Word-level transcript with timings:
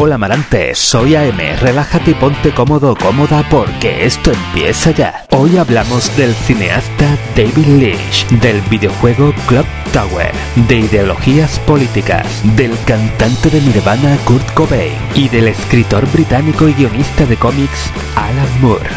Hola 0.00 0.16
Marante, 0.16 0.76
soy 0.76 1.16
AM, 1.16 1.40
relájate 1.60 2.12
y 2.12 2.14
ponte 2.14 2.54
cómodo 2.54 2.94
cómoda 2.94 3.44
porque 3.50 4.06
esto 4.06 4.30
empieza 4.30 4.92
ya. 4.92 5.26
Hoy 5.32 5.56
hablamos 5.56 6.16
del 6.16 6.32
cineasta 6.36 7.18
David 7.34 7.66
Lynch, 7.66 8.28
del 8.40 8.60
videojuego 8.70 9.34
Clock 9.48 9.66
Tower, 9.92 10.30
de 10.68 10.76
ideologías 10.76 11.58
políticas, 11.58 12.28
del 12.56 12.70
cantante 12.86 13.50
de 13.50 13.60
Nirvana 13.60 14.16
Kurt 14.24 14.48
Cobain 14.54 14.92
y 15.16 15.28
del 15.28 15.48
escritor 15.48 16.06
británico 16.12 16.68
y 16.68 16.74
guionista 16.74 17.26
de 17.26 17.36
cómics 17.36 17.90
Alan 18.14 18.60
Moore. 18.60 18.88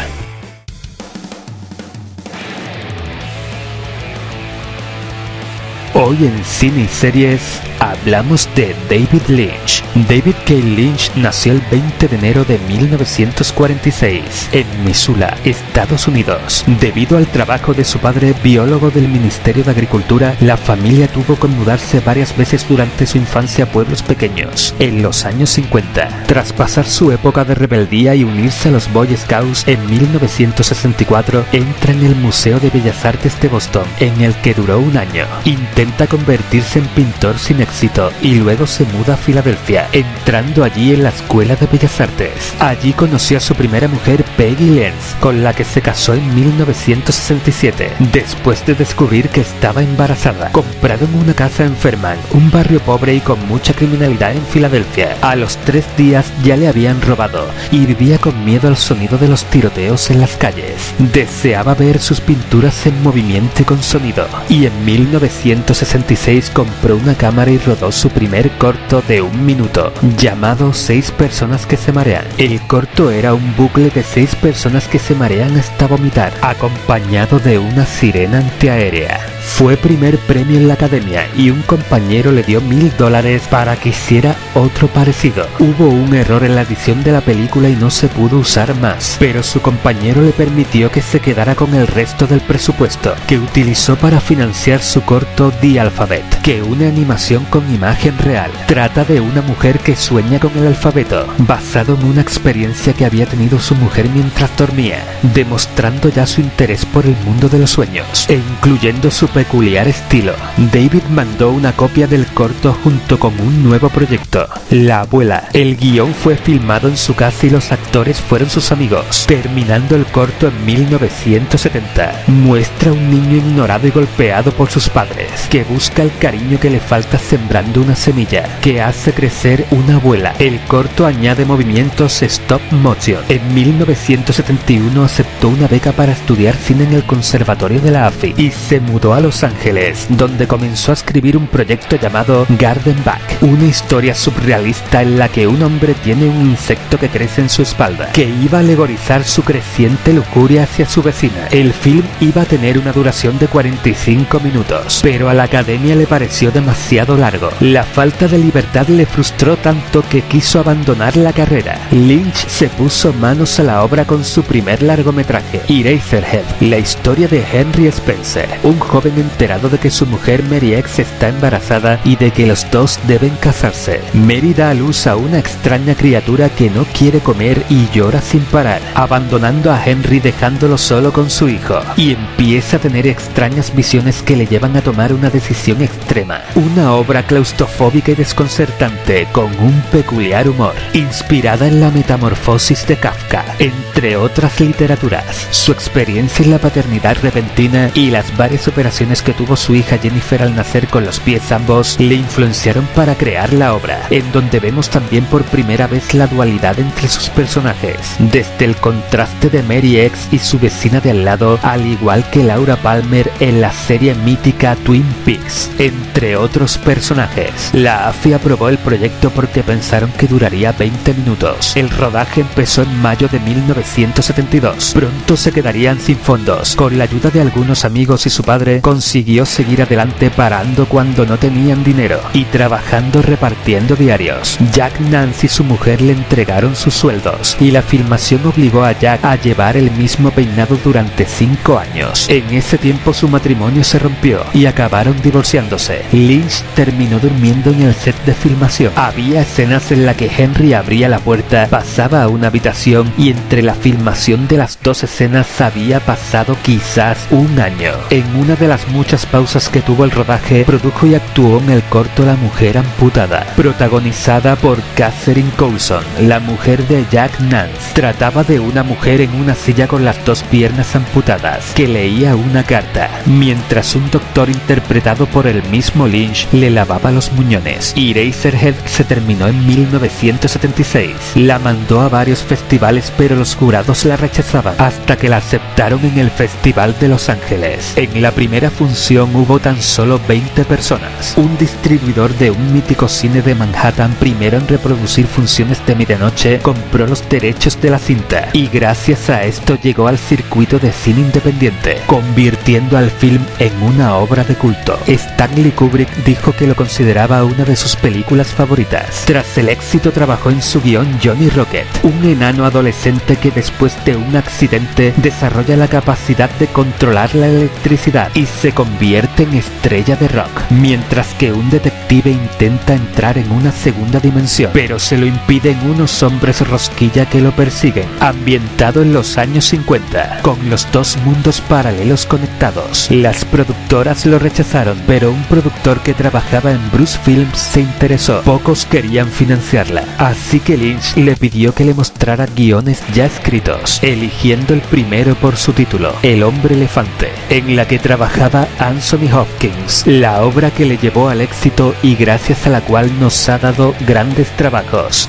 Hoy 5.94 6.16
en 6.26 6.44
Cine 6.44 6.82
y 6.82 6.86
Series 6.86 7.60
hablamos 7.82 8.48
de 8.54 8.74
David 8.88 9.22
Lynch. 9.28 9.82
David 10.08 10.34
K. 10.46 10.54
Lynch 10.54 11.10
nació 11.16 11.52
el 11.52 11.60
20 11.70 12.08
de 12.08 12.16
enero 12.16 12.44
de 12.44 12.58
1946 12.58 14.50
en 14.52 14.84
Missoula, 14.84 15.36
Estados 15.44 16.06
Unidos. 16.06 16.64
Debido 16.80 17.16
al 17.18 17.26
trabajo 17.26 17.74
de 17.74 17.84
su 17.84 17.98
padre, 17.98 18.34
biólogo 18.42 18.90
del 18.90 19.08
Ministerio 19.08 19.64
de 19.64 19.72
Agricultura, 19.72 20.36
la 20.40 20.56
familia 20.56 21.08
tuvo 21.08 21.38
que 21.38 21.48
mudarse 21.48 22.00
varias 22.00 22.36
veces 22.36 22.66
durante 22.68 23.06
su 23.06 23.18
infancia 23.18 23.64
a 23.64 23.68
pueblos 23.68 24.02
pequeños, 24.02 24.74
en 24.78 25.02
los 25.02 25.24
años 25.24 25.50
50. 25.50 26.24
Tras 26.26 26.52
pasar 26.52 26.86
su 26.86 27.10
época 27.10 27.44
de 27.44 27.54
rebeldía 27.54 28.14
y 28.14 28.24
unirse 28.24 28.68
a 28.68 28.72
los 28.72 28.92
Boy 28.92 29.16
Scouts 29.16 29.66
en 29.66 29.84
1964, 29.90 31.44
entra 31.52 31.92
en 31.92 32.04
el 32.04 32.14
Museo 32.14 32.60
de 32.60 32.70
Bellas 32.70 33.04
Artes 33.04 33.40
de 33.40 33.48
Boston, 33.48 33.84
en 33.98 34.20
el 34.20 34.34
que 34.36 34.54
duró 34.54 34.78
un 34.78 34.96
año 34.96 35.26
intenta 35.44 36.06
convertirse 36.06 36.78
en 36.78 36.86
pintor 36.88 37.38
sin 37.38 37.60
éxito 37.72 38.12
y 38.20 38.34
luego 38.34 38.66
se 38.66 38.84
muda 38.84 39.14
a 39.14 39.16
Filadelfia, 39.16 39.88
entrando 39.92 40.64
allí 40.64 40.92
en 40.92 41.02
la 41.02 41.08
Escuela 41.08 41.56
de 41.56 41.66
Bellas 41.66 42.00
Artes. 42.00 42.54
Allí 42.60 42.92
conoció 42.92 43.38
a 43.38 43.40
su 43.40 43.54
primera 43.54 43.88
mujer 43.88 44.24
Peggy 44.36 44.70
Lenz, 44.70 45.16
con 45.20 45.42
la 45.42 45.54
que 45.54 45.64
se 45.64 45.80
casó 45.80 46.14
en 46.14 46.34
1967. 46.34 47.90
Después 48.12 48.64
de 48.66 48.74
descubrir 48.74 49.28
que 49.28 49.40
estaba 49.40 49.82
embarazada, 49.82 50.50
compraron 50.52 51.14
una 51.14 51.34
casa 51.34 51.64
en 51.64 51.76
Ferman, 51.76 52.18
un 52.32 52.50
barrio 52.50 52.80
pobre 52.80 53.14
y 53.14 53.20
con 53.20 53.46
mucha 53.48 53.72
criminalidad 53.72 54.32
en 54.32 54.44
Filadelfia. 54.46 55.16
A 55.22 55.34
los 55.36 55.56
tres 55.58 55.84
días 55.96 56.32
ya 56.44 56.56
le 56.56 56.68
habían 56.68 57.00
robado 57.00 57.48
y 57.70 57.86
vivía 57.86 58.18
con 58.18 58.44
miedo 58.44 58.68
al 58.68 58.76
sonido 58.76 59.18
de 59.18 59.28
los 59.28 59.44
tiroteos 59.46 60.10
en 60.10 60.20
las 60.20 60.36
calles. 60.36 60.94
Deseaba 60.98 61.74
ver 61.74 61.98
sus 61.98 62.20
pinturas 62.20 62.86
en 62.86 63.02
movimiento 63.02 63.62
y 63.62 63.64
con 63.64 63.82
sonido, 63.82 64.26
y 64.48 64.66
en 64.66 64.84
1900 64.84 65.62
1966 65.62 66.50
compró 66.50 66.96
una 66.96 67.14
cámara 67.14 67.50
y 67.50 67.58
rodó 67.64 67.92
su 67.92 68.10
primer 68.10 68.50
corto 68.58 69.02
de 69.08 69.22
un 69.22 69.44
minuto, 69.44 69.92
llamado 70.16 70.72
Seis 70.72 71.10
personas 71.10 71.66
que 71.66 71.76
se 71.76 71.92
marean. 71.92 72.24
El 72.38 72.60
corto 72.66 73.10
era 73.10 73.34
un 73.34 73.56
bucle 73.56 73.90
de 73.90 74.02
seis 74.02 74.34
personas 74.34 74.88
que 74.88 74.98
se 74.98 75.14
marean 75.14 75.56
hasta 75.56 75.86
vomitar, 75.86 76.32
acompañado 76.42 77.38
de 77.38 77.58
una 77.58 77.86
sirena 77.86 78.38
antiaérea. 78.38 79.31
Fue 79.44 79.76
primer 79.76 80.18
premio 80.18 80.56
en 80.56 80.68
la 80.68 80.74
academia 80.74 81.28
y 81.36 81.50
un 81.50 81.62
compañero 81.62 82.32
le 82.32 82.42
dio 82.42 82.60
mil 82.60 82.92
dólares 82.96 83.42
para 83.50 83.76
que 83.76 83.90
hiciera 83.90 84.36
otro 84.54 84.88
parecido. 84.88 85.46
Hubo 85.58 85.88
un 85.88 86.14
error 86.14 86.44
en 86.44 86.54
la 86.54 86.62
edición 86.62 87.02
de 87.02 87.12
la 87.12 87.20
película 87.20 87.68
y 87.68 87.76
no 87.76 87.90
se 87.90 88.08
pudo 88.08 88.38
usar 88.38 88.74
más, 88.76 89.16
pero 89.18 89.42
su 89.42 89.60
compañero 89.60 90.22
le 90.22 90.30
permitió 90.30 90.90
que 90.90 91.02
se 91.02 91.20
quedara 91.20 91.54
con 91.54 91.74
el 91.74 91.86
resto 91.86 92.26
del 92.26 92.40
presupuesto, 92.40 93.14
que 93.26 93.38
utilizó 93.38 93.96
para 93.96 94.20
financiar 94.20 94.80
su 94.80 95.02
corto 95.02 95.52
The 95.60 95.80
Alphabet, 95.80 96.40
que 96.42 96.62
une 96.62 96.86
animación 96.86 97.44
con 97.44 97.72
imagen 97.74 98.16
real. 98.18 98.50
Trata 98.66 99.04
de 99.04 99.20
una 99.20 99.42
mujer 99.42 99.80
que 99.80 99.96
sueña 99.96 100.38
con 100.38 100.56
el 100.56 100.68
alfabeto, 100.68 101.26
basado 101.38 101.94
en 101.94 102.04
una 102.04 102.22
experiencia 102.22 102.92
que 102.94 103.04
había 103.04 103.26
tenido 103.26 103.58
su 103.58 103.74
mujer 103.74 104.08
mientras 104.08 104.56
dormía, 104.56 105.04
demostrando 105.34 106.08
ya 106.08 106.26
su 106.26 106.40
interés 106.40 106.86
por 106.86 107.06
el 107.06 107.16
mundo 107.24 107.48
de 107.48 107.58
los 107.58 107.70
sueños, 107.70 108.26
e 108.28 108.34
incluyendo 108.34 109.10
su 109.10 109.28
peculiar 109.32 109.88
estilo. 109.88 110.34
David 110.72 111.02
mandó 111.10 111.50
una 111.50 111.72
copia 111.72 112.06
del 112.06 112.26
corto 112.26 112.76
junto 112.84 113.18
con 113.18 113.38
un 113.40 113.62
nuevo 113.62 113.88
proyecto, 113.88 114.46
La 114.70 115.00
abuela. 115.00 115.48
El 115.52 115.76
guion 115.76 116.14
fue 116.14 116.36
filmado 116.36 116.88
en 116.88 116.96
su 116.96 117.14
casa 117.14 117.46
y 117.46 117.50
los 117.50 117.72
actores 117.72 118.20
fueron 118.20 118.50
sus 118.50 118.72
amigos, 118.72 119.24
terminando 119.26 119.96
el 119.96 120.04
corto 120.06 120.48
en 120.48 120.64
1970. 120.64 122.24
Muestra 122.28 122.92
un 122.92 123.10
niño 123.10 123.36
ignorado 123.36 123.86
y 123.86 123.90
golpeado 123.90 124.52
por 124.52 124.70
sus 124.70 124.88
padres, 124.88 125.46
que 125.50 125.64
busca 125.64 126.02
el 126.02 126.16
cariño 126.18 126.60
que 126.60 126.70
le 126.70 126.80
falta 126.80 127.18
sembrando 127.18 127.80
una 127.80 127.96
semilla, 127.96 128.58
que 128.60 128.82
hace 128.82 129.12
crecer 129.12 129.66
una 129.70 129.96
abuela. 129.96 130.34
El 130.38 130.60
corto 130.60 131.06
añade 131.06 131.44
movimientos 131.44 132.22
stop 132.22 132.60
motion. 132.70 133.22
En 133.28 133.54
1971 133.54 135.04
aceptó 135.04 135.48
una 135.48 135.66
beca 135.66 135.92
para 135.92 136.12
estudiar 136.12 136.54
cine 136.54 136.84
en 136.84 136.92
el 136.92 137.04
Conservatorio 137.04 137.80
de 137.80 137.90
la 137.90 138.06
AFI 138.06 138.34
y 138.36 138.50
se 138.50 138.80
mudó 138.80 139.14
a 139.14 139.20
los 139.22 139.44
Ángeles, 139.44 140.06
donde 140.10 140.46
comenzó 140.46 140.90
a 140.90 140.94
escribir 140.94 141.36
un 141.36 141.46
proyecto 141.46 141.96
llamado 141.96 142.44
Garden 142.58 143.02
Back, 143.04 143.38
una 143.40 143.64
historia 143.64 144.14
surrealista 144.14 145.00
en 145.02 145.18
la 145.18 145.28
que 145.28 145.46
un 145.46 145.62
hombre 145.62 145.94
tiene 145.94 146.26
un 146.26 146.50
insecto 146.50 146.98
que 146.98 147.08
crece 147.08 147.40
en 147.40 147.48
su 147.48 147.62
espalda, 147.62 148.10
que 148.12 148.24
iba 148.24 148.58
a 148.58 148.60
alegorizar 148.60 149.24
su 149.24 149.42
creciente 149.42 150.12
lujuria 150.12 150.64
hacia 150.64 150.86
su 150.86 151.02
vecina. 151.02 151.46
El 151.50 151.72
film 151.72 152.02
iba 152.20 152.42
a 152.42 152.46
tener 152.46 152.78
una 152.78 152.92
duración 152.92 153.38
de 153.38 153.46
45 153.46 154.40
minutos, 154.40 155.00
pero 155.02 155.28
a 155.28 155.34
la 155.34 155.44
academia 155.44 155.94
le 155.94 156.06
pareció 156.06 156.50
demasiado 156.50 157.16
largo. 157.16 157.50
La 157.60 157.84
falta 157.84 158.26
de 158.26 158.38
libertad 158.38 158.88
le 158.88 159.06
frustró 159.06 159.56
tanto 159.56 160.02
que 160.10 160.22
quiso 160.22 160.58
abandonar 160.58 161.16
la 161.16 161.32
carrera. 161.32 161.78
Lynch 161.92 162.46
se 162.48 162.68
puso 162.68 163.12
manos 163.12 163.60
a 163.60 163.62
la 163.62 163.84
obra 163.84 164.04
con 164.04 164.24
su 164.24 164.42
primer 164.42 164.82
largometraje, 164.82 165.62
Eraserhead, 165.68 166.44
la 166.60 166.78
historia 166.78 167.28
de 167.28 167.44
Henry 167.52 167.86
Spencer, 167.86 168.48
un 168.64 168.78
joven 168.78 169.11
enterado 169.18 169.68
de 169.68 169.78
que 169.78 169.90
su 169.90 170.06
mujer 170.06 170.42
Mary 170.44 170.74
X 170.74 171.00
está 171.00 171.28
embarazada 171.28 172.00
y 172.04 172.16
de 172.16 172.30
que 172.30 172.46
los 172.46 172.70
dos 172.70 172.98
deben 173.06 173.36
casarse. 173.36 174.00
Mary 174.14 174.54
da 174.54 174.70
a 174.70 174.74
luz 174.74 175.06
a 175.06 175.16
una 175.16 175.38
extraña 175.38 175.94
criatura 175.94 176.48
que 176.48 176.70
no 176.70 176.84
quiere 176.84 177.20
comer 177.20 177.62
y 177.68 177.88
llora 177.90 178.20
sin 178.20 178.40
parar, 178.42 178.80
abandonando 178.94 179.72
a 179.72 179.84
Henry 179.84 180.20
dejándolo 180.20 180.78
solo 180.78 181.12
con 181.12 181.30
su 181.30 181.48
hijo, 181.48 181.80
y 181.96 182.12
empieza 182.12 182.76
a 182.76 182.80
tener 182.80 183.06
extrañas 183.06 183.74
visiones 183.74 184.22
que 184.22 184.36
le 184.36 184.46
llevan 184.46 184.76
a 184.76 184.82
tomar 184.82 185.12
una 185.12 185.30
decisión 185.30 185.82
extrema. 185.82 186.40
Una 186.54 186.92
obra 186.92 187.22
claustrofóbica 187.24 188.12
y 188.12 188.14
desconcertante 188.14 189.26
con 189.32 189.46
un 189.58 189.82
peculiar 189.92 190.48
humor, 190.48 190.74
inspirada 190.92 191.66
en 191.66 191.80
la 191.80 191.90
metamorfosis 191.90 192.86
de 192.86 192.96
Kafka, 192.96 193.44
entre 193.58 194.16
otras 194.16 194.60
literaturas. 194.60 195.48
Su 195.50 195.72
experiencia 195.72 196.44
en 196.44 196.50
la 196.52 196.58
paternidad 196.58 197.16
repentina 197.22 197.90
y 197.94 198.10
las 198.10 198.36
varias 198.36 198.68
operaciones 198.68 199.01
que 199.02 199.32
tuvo 199.32 199.56
su 199.56 199.74
hija 199.74 199.98
Jennifer 199.98 200.42
al 200.42 200.54
nacer 200.54 200.86
con 200.86 201.04
los 201.04 201.18
pies 201.18 201.50
ambos 201.50 201.98
le 201.98 202.14
influenciaron 202.14 202.86
para 202.94 203.16
crear 203.16 203.52
la 203.52 203.74
obra, 203.74 204.06
en 204.10 204.30
donde 204.30 204.60
vemos 204.60 204.90
también 204.90 205.24
por 205.24 205.42
primera 205.42 205.88
vez 205.88 206.14
la 206.14 206.28
dualidad 206.28 206.78
entre 206.78 207.08
sus 207.08 207.28
personajes, 207.28 207.96
desde 208.20 208.64
el 208.64 208.76
contraste 208.76 209.50
de 209.50 209.62
Mary 209.64 209.98
X 209.98 210.28
y 210.30 210.38
su 210.38 210.58
vecina 210.58 211.00
de 211.00 211.10
al 211.10 211.24
lado, 211.24 211.58
al 211.62 211.84
igual 211.84 212.24
que 212.30 212.44
Laura 212.44 212.76
Palmer 212.76 213.30
en 213.40 213.60
la 213.60 213.72
serie 213.72 214.14
mítica 214.14 214.76
Twin 214.76 215.04
Peaks, 215.24 215.70
entre 215.78 216.36
otros 216.36 216.78
personajes. 216.78 217.70
La 217.72 218.08
AFI 218.08 218.34
aprobó 218.34 218.68
el 218.68 218.78
proyecto 218.78 219.30
porque 219.30 219.64
pensaron 219.64 220.12
que 220.12 220.28
duraría 220.28 220.70
20 220.70 221.14
minutos. 221.14 221.76
El 221.76 221.90
rodaje 221.90 222.42
empezó 222.42 222.82
en 222.82 223.02
mayo 223.02 223.26
de 223.28 223.40
1972. 223.40 224.92
Pronto 224.94 225.36
se 225.36 225.50
quedarían 225.50 226.00
sin 226.00 226.16
fondos. 226.16 226.76
Con 226.76 226.98
la 226.98 227.04
ayuda 227.04 227.30
de 227.30 227.40
algunos 227.40 227.84
amigos 227.84 228.26
y 228.26 228.30
su 228.30 228.44
padre, 228.44 228.80
consiguió 228.92 229.46
seguir 229.46 229.80
adelante 229.80 230.28
parando 230.28 230.84
cuando 230.84 231.24
no 231.24 231.38
tenían 231.38 231.82
dinero 231.82 232.20
y 232.34 232.44
trabajando 232.44 233.22
repartiendo 233.22 233.96
diarios. 233.96 234.58
Jack 234.70 235.00
Nance 235.00 235.46
y 235.46 235.48
su 235.48 235.64
mujer 235.64 236.02
le 236.02 236.12
entregaron 236.12 236.76
sus 236.76 236.92
sueldos 236.92 237.56
y 237.58 237.70
la 237.70 237.80
filmación 237.80 238.44
obligó 238.44 238.84
a 238.84 238.92
Jack 238.92 239.24
a 239.24 239.36
llevar 239.36 239.78
el 239.78 239.90
mismo 239.92 240.30
peinado 240.30 240.76
durante 240.84 241.24
cinco 241.24 241.78
años. 241.78 242.26
En 242.28 242.44
ese 242.52 242.76
tiempo 242.76 243.14
su 243.14 243.28
matrimonio 243.28 243.82
se 243.82 243.98
rompió 243.98 244.44
y 244.52 244.66
acabaron 244.66 245.22
divorciándose. 245.22 246.02
Lynch 246.12 246.62
terminó 246.74 247.18
durmiendo 247.18 247.70
en 247.70 247.84
el 247.84 247.94
set 247.94 248.22
de 248.26 248.34
filmación. 248.34 248.92
Había 248.96 249.40
escenas 249.40 249.90
en 249.90 250.04
las 250.04 250.16
que 250.16 250.30
Henry 250.36 250.74
abría 250.74 251.08
la 251.08 251.18
puerta, 251.18 251.66
pasaba 251.70 252.24
a 252.24 252.28
una 252.28 252.48
habitación 252.48 253.10
y 253.16 253.30
entre 253.30 253.62
la 253.62 253.74
filmación 253.74 254.48
de 254.48 254.58
las 254.58 254.78
dos 254.82 255.02
escenas 255.02 255.62
había 255.62 255.98
pasado 256.00 256.58
quizás 256.62 257.16
un 257.30 257.58
año. 257.58 257.92
En 258.10 258.26
una 258.36 258.54
de 258.54 258.68
las 258.68 258.81
muchas 258.88 259.26
pausas 259.26 259.68
que 259.68 259.80
tuvo 259.80 260.04
el 260.04 260.10
rodaje, 260.10 260.64
produjo 260.64 261.06
y 261.06 261.14
actuó 261.14 261.58
en 261.58 261.70
el 261.70 261.82
corto 261.84 262.24
La 262.24 262.36
mujer 262.36 262.78
amputada, 262.78 263.46
protagonizada 263.56 264.56
por 264.56 264.78
Catherine 264.94 265.50
Coulson, 265.56 266.04
la 266.20 266.40
mujer 266.40 266.86
de 266.88 267.04
Jack 267.10 267.40
Nance. 267.40 267.94
Trataba 267.94 268.44
de 268.44 268.60
una 268.60 268.82
mujer 268.82 269.20
en 269.20 269.34
una 269.34 269.54
silla 269.54 269.88
con 269.88 270.04
las 270.04 270.24
dos 270.24 270.42
piernas 270.42 270.94
amputadas, 270.96 271.72
que 271.74 271.88
leía 271.88 272.36
una 272.36 272.64
carta, 272.64 273.10
mientras 273.26 273.94
un 273.94 274.10
doctor 274.10 274.48
interpretado 274.48 275.26
por 275.26 275.46
el 275.46 275.62
mismo 275.64 276.06
Lynch 276.06 276.48
le 276.52 276.70
lavaba 276.70 277.10
los 277.10 277.32
muñones. 277.32 277.94
Eraserhead 277.96 278.74
se 278.86 279.04
terminó 279.04 279.48
en 279.48 279.66
1976. 279.66 281.14
La 281.34 281.58
mandó 281.58 282.00
a 282.00 282.08
varios 282.08 282.42
festivales 282.42 283.12
pero 283.16 283.36
los 283.36 283.54
jurados 283.54 284.04
la 284.04 284.16
rechazaban, 284.16 284.74
hasta 284.78 285.16
que 285.16 285.28
la 285.28 285.38
aceptaron 285.38 286.04
en 286.04 286.18
el 286.18 286.30
Festival 286.30 286.96
de 286.98 287.08
Los 287.08 287.28
Ángeles. 287.28 287.92
En 287.96 288.22
la 288.22 288.32
primera 288.32 288.70
función 288.72 289.34
hubo 289.36 289.60
tan 289.60 289.80
solo 289.80 290.20
20 290.26 290.64
personas. 290.64 291.34
Un 291.36 291.56
distribuidor 291.58 292.34
de 292.36 292.50
un 292.50 292.72
mítico 292.72 293.08
cine 293.08 293.42
de 293.42 293.54
Manhattan, 293.54 294.14
primero 294.18 294.58
en 294.58 294.66
reproducir 294.66 295.26
funciones 295.26 295.84
de 295.86 295.94
medianoche, 295.94 296.58
compró 296.58 297.06
los 297.06 297.28
derechos 297.28 297.80
de 297.80 297.90
la 297.90 297.98
cinta 297.98 298.48
y 298.52 298.68
gracias 298.68 299.30
a 299.30 299.44
esto 299.44 299.76
llegó 299.76 300.08
al 300.08 300.18
circuito 300.18 300.78
de 300.78 300.92
cine 300.92 301.20
independiente, 301.20 302.00
convirtiendo 302.06 302.96
al 302.96 303.10
film 303.10 303.44
en 303.58 303.72
una 303.82 304.16
obra 304.16 304.44
de 304.44 304.54
culto. 304.54 304.98
Stanley 305.06 305.72
Kubrick 305.72 306.24
dijo 306.24 306.52
que 306.52 306.66
lo 306.66 306.74
consideraba 306.74 307.44
una 307.44 307.64
de 307.64 307.76
sus 307.76 307.96
películas 307.96 308.48
favoritas. 308.48 309.24
Tras 309.26 309.56
el 309.58 309.68
éxito 309.68 310.10
trabajó 310.10 310.50
en 310.50 310.62
su 310.62 310.80
guion 310.80 311.18
Johnny 311.22 311.48
Rocket, 311.50 311.86
un 312.02 312.24
enano 312.24 312.64
adolescente 312.64 313.36
que 313.36 313.50
después 313.50 313.96
de 314.04 314.16
un 314.16 314.36
accidente 314.36 315.12
desarrolla 315.18 315.76
la 315.76 315.88
capacidad 315.88 316.50
de 316.58 316.66
controlar 316.66 317.34
la 317.34 317.48
electricidad 317.48 318.30
y 318.34 318.46
se 318.62 318.70
convierte 318.70 319.42
en 319.42 319.54
estrella 319.54 320.14
de 320.14 320.28
rock, 320.28 320.70
mientras 320.70 321.34
que 321.34 321.52
un 321.52 321.68
detective 321.68 322.30
intenta 322.30 322.94
entrar 322.94 323.36
en 323.36 323.50
una 323.50 323.72
segunda 323.72 324.20
dimensión, 324.20 324.70
pero 324.72 325.00
se 325.00 325.18
lo 325.18 325.26
impiden 325.26 325.76
unos 325.90 326.22
hombres 326.22 326.60
rosquilla 326.68 327.26
que 327.26 327.40
lo 327.40 327.50
persiguen, 327.50 328.06
ambientado 328.20 329.02
en 329.02 329.12
los 329.12 329.36
años 329.36 329.64
50, 329.64 330.42
con 330.42 330.70
los 330.70 330.86
dos 330.92 331.16
mundos 331.24 331.60
paralelos 331.60 332.24
conectados. 332.24 333.10
Las 333.10 333.44
productoras 333.44 334.26
lo 334.26 334.38
rechazaron, 334.38 334.96
pero 335.08 335.32
un 335.32 335.42
productor 335.46 335.98
que 335.98 336.14
trabajaba 336.14 336.70
en 336.70 336.90
Bruce 336.92 337.18
Films 337.24 337.58
se 337.58 337.80
interesó. 337.80 338.42
Pocos 338.42 338.86
querían 338.86 339.26
financiarla, 339.26 340.04
así 340.18 340.60
que 340.60 340.76
Lynch 340.76 341.16
le 341.16 341.34
pidió 341.34 341.74
que 341.74 341.84
le 341.84 341.94
mostrara 341.94 342.46
guiones 342.46 343.02
ya 343.12 343.26
escritos, 343.26 343.98
eligiendo 344.04 344.72
el 344.72 344.82
primero 344.82 345.34
por 345.34 345.56
su 345.56 345.72
título, 345.72 346.14
El 346.22 346.44
hombre 346.44 346.76
elefante, 346.76 347.32
en 347.50 347.74
la 347.74 347.88
que 347.88 347.98
trabajaba 347.98 348.41
Anthony 348.42 349.32
Hopkins, 349.32 350.04
la 350.04 350.42
obra 350.42 350.72
que 350.72 350.84
le 350.84 350.96
llevó 350.96 351.28
al 351.28 351.40
éxito 351.40 351.94
y 352.02 352.16
gracias 352.16 352.66
a 352.66 352.70
la 352.70 352.80
cual 352.80 353.20
nos 353.20 353.48
ha 353.48 353.56
dado 353.58 353.94
grandes 354.04 354.48
trabajos. 354.56 355.28